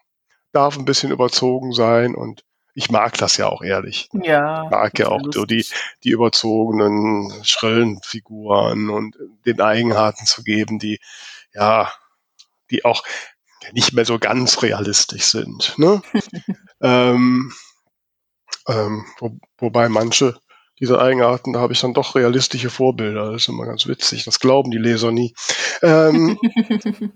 [0.53, 4.09] darf ein bisschen überzogen sein und ich mag das ja auch ehrlich.
[4.14, 4.64] Ja.
[4.64, 5.66] Ich mag ja auch so die,
[6.05, 9.14] die überzogenen, schrillen Figuren und
[9.45, 11.01] den Eigenarten zu geben, die,
[11.53, 11.93] ja,
[12.70, 13.03] die auch
[13.72, 15.74] nicht mehr so ganz realistisch sind.
[15.78, 16.02] Ne?
[16.82, 17.52] ähm,
[18.68, 20.38] ähm, wo, wobei manche
[20.80, 23.32] dieser Eigenarten, da habe ich dann doch realistische Vorbilder.
[23.32, 24.24] Das ist immer ganz witzig.
[24.24, 25.34] Das glauben die Leser nie.
[25.82, 26.38] Ähm,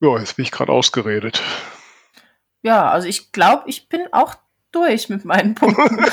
[0.00, 1.42] ja, jetzt bin ich gerade ausgeredet.
[2.62, 4.36] Ja, also ich glaube, ich bin auch
[4.70, 6.04] durch mit meinen Punkten.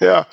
[0.00, 0.26] ja,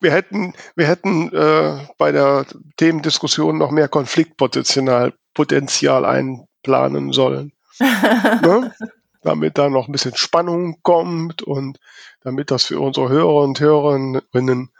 [0.00, 7.52] wir hätten, wir hätten äh, bei der Themendiskussion noch mehr Konfliktpotenzial Potenzial einplanen sollen.
[7.78, 8.74] ne?
[9.22, 11.78] Damit da noch ein bisschen Spannung kommt und
[12.22, 14.70] damit das für unsere Hörer und Hörerinnen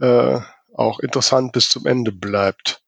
[0.00, 0.40] äh,
[0.74, 2.82] auch interessant bis zum Ende bleibt.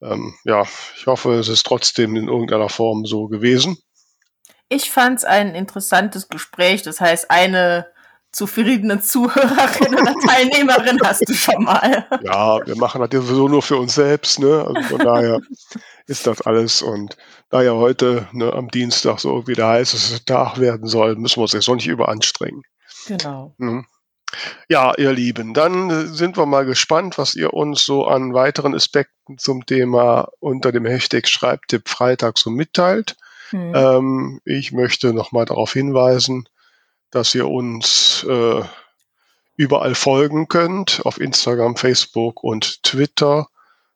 [0.00, 0.64] Ähm, ja,
[0.96, 3.78] ich hoffe, es ist trotzdem in irgendeiner Form so gewesen.
[4.68, 6.82] Ich fand es ein interessantes Gespräch.
[6.82, 7.86] Das heißt, eine
[8.38, 12.06] zufriedene Zuhörerin oder Teilnehmerin hast du schon mal.
[12.22, 14.64] Ja, wir machen das ja sowieso nur für uns selbst, ne?
[14.66, 15.40] Also von daher
[16.06, 16.80] ist das alles.
[16.80, 17.16] Und
[17.50, 21.42] da ja heute ne, am Dienstag so irgendwie der heißeste Tag werden soll, müssen wir
[21.42, 22.62] uns jetzt auch nicht überanstrengen.
[23.06, 23.54] Genau.
[23.58, 23.86] Mhm.
[24.68, 29.38] Ja, ihr Lieben, dann sind wir mal gespannt, was ihr uns so an weiteren Aspekten
[29.38, 33.16] zum Thema unter dem Hashtag Schreibtipp Freitag so mitteilt.
[33.50, 33.72] Hm.
[33.74, 36.46] Ähm, ich möchte nochmal darauf hinweisen,
[37.10, 38.62] dass ihr uns äh,
[39.56, 43.48] überall folgen könnt, auf Instagram, Facebook und Twitter,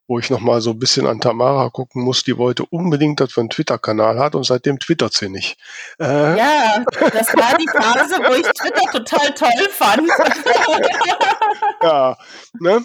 [0.08, 2.24] wo ich nochmal so ein bisschen an Tamara gucken muss.
[2.24, 5.56] Die wollte unbedingt, dass wir einen Twitter-Kanal hat und seitdem twittert sie nicht.
[6.00, 10.08] Äh, ja, das war die Phase, wo ich Twitter total toll fand.
[11.82, 12.18] ja,
[12.58, 12.84] ne?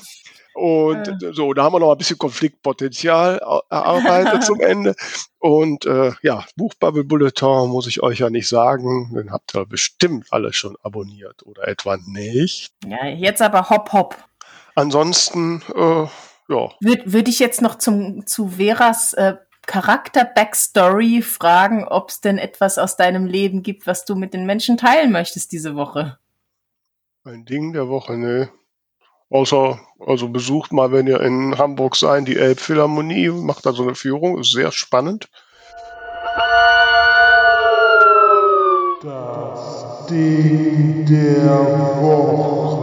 [0.58, 1.34] Und ja.
[1.34, 3.40] so, da haben wir noch ein bisschen Konfliktpotenzial
[3.70, 4.96] erarbeitet zum Ende.
[5.38, 9.12] Und äh, ja, Buchbubble Bulletin muss ich euch ja nicht sagen.
[9.14, 12.74] Den habt ihr bestimmt alle schon abonniert oder etwa nicht.
[12.88, 14.18] Ja, jetzt aber hopp hopp.
[14.74, 16.08] Ansonsten, äh,
[16.52, 16.72] ja.
[16.80, 19.36] Würde würd ich jetzt noch zum, zu Veras äh,
[19.68, 24.78] Charakter-Backstory fragen, ob es denn etwas aus deinem Leben gibt, was du mit den Menschen
[24.78, 26.18] teilen möchtest diese Woche?
[27.26, 28.50] Ein Ding der Woche, ne.
[29.30, 33.96] Außer, also besucht mal, wenn ihr in Hamburg seid, die Elbphilharmonie, macht da so eine
[33.96, 35.30] Führung, ist sehr spannend.
[39.04, 42.77] Das Ding der Woche.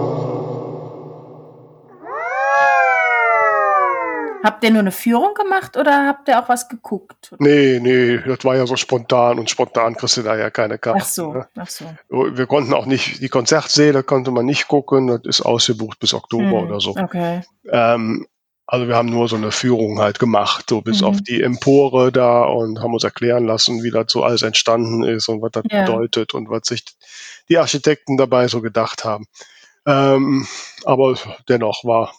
[4.44, 7.34] Habt ihr nur eine Führung gemacht oder habt ihr auch was geguckt?
[7.38, 11.00] Nee, nee, das war ja so spontan und spontan kriegst du da ja keine Karte.
[11.00, 11.48] Ach so, ne?
[11.56, 11.86] ach so.
[12.10, 16.60] Wir konnten auch nicht, die Konzertsäle konnte man nicht gucken, das ist ausgebucht bis Oktober
[16.60, 16.90] hm, oder so.
[16.90, 17.40] Okay.
[17.70, 18.26] Ähm,
[18.66, 21.06] also wir haben nur so eine Führung halt gemacht, so bis mhm.
[21.06, 25.26] auf die Empore da und haben uns erklären lassen, wie das so alles entstanden ist
[25.28, 25.86] und was das ja.
[25.86, 26.84] bedeutet und was sich
[27.48, 29.24] die Architekten dabei so gedacht haben.
[29.86, 30.46] Ähm,
[30.84, 31.14] aber
[31.48, 32.12] dennoch war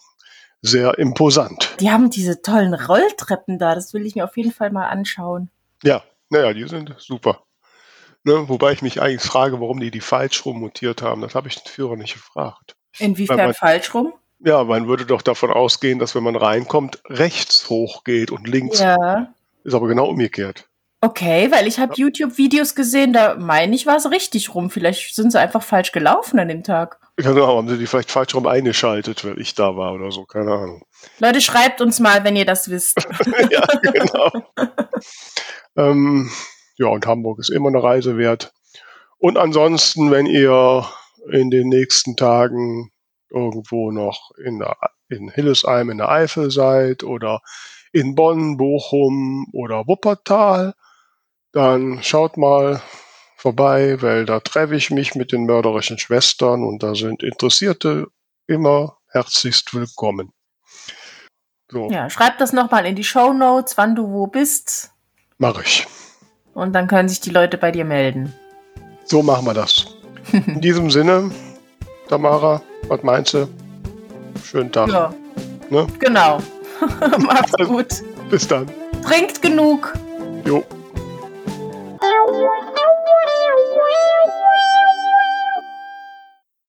[0.62, 1.76] sehr imposant.
[1.80, 5.50] Die haben diese tollen Rolltreppen da, das will ich mir auf jeden Fall mal anschauen.
[5.82, 7.42] Ja, naja, die sind super.
[8.24, 11.22] Ne, wobei ich mich eigentlich frage, warum die die falsch rum montiert haben.
[11.22, 12.74] Das habe ich den Führer nicht gefragt.
[12.98, 14.12] Inwiefern man, falsch rum?
[14.40, 18.80] Ja, man würde doch davon ausgehen, dass wenn man reinkommt, rechts hochgeht und links.
[18.80, 19.32] Ja.
[19.62, 20.68] Ist aber genau umgekehrt.
[21.00, 22.04] Okay, weil ich habe ja.
[22.04, 24.70] YouTube-Videos gesehen, da meine ich, war es richtig rum.
[24.70, 26.98] Vielleicht sind sie einfach falsch gelaufen an dem Tag.
[27.16, 30.52] Genau, haben sie die vielleicht falsch rum eingeschaltet, weil ich da war oder so, keine
[30.52, 30.82] Ahnung.
[31.18, 32.98] Leute, schreibt uns mal, wenn ihr das wisst.
[33.50, 34.30] ja, genau.
[35.76, 36.30] ähm,
[36.76, 38.52] ja, und Hamburg ist immer eine Reise wert.
[39.18, 40.86] Und ansonsten, wenn ihr
[41.32, 42.92] in den nächsten Tagen
[43.30, 44.76] irgendwo noch in, der,
[45.08, 47.40] in Hillesheim in der Eifel seid oder
[47.92, 50.74] in Bonn, Bochum oder Wuppertal,
[51.52, 52.82] dann schaut mal
[53.36, 58.08] vorbei, weil da treffe ich mich mit den mörderischen Schwestern und da sind Interessierte
[58.46, 60.32] immer herzlichst willkommen.
[61.70, 61.90] So.
[61.90, 64.92] Ja, schreib das nochmal in die Show Notes, wann du wo bist.
[65.38, 65.86] Mach ich.
[66.54, 68.32] Und dann können sich die Leute bei dir melden.
[69.04, 69.86] So machen wir das.
[70.32, 71.30] In diesem Sinne,
[72.08, 73.48] Tamara, was meinst du?
[74.42, 74.88] Schönen Tag.
[74.88, 75.14] Ja.
[75.70, 75.86] Ne?
[75.98, 76.40] Genau.
[77.18, 78.02] Macht's gut.
[78.30, 78.70] Bis dann.
[79.02, 79.92] Trinkt genug.
[80.44, 80.64] Jo.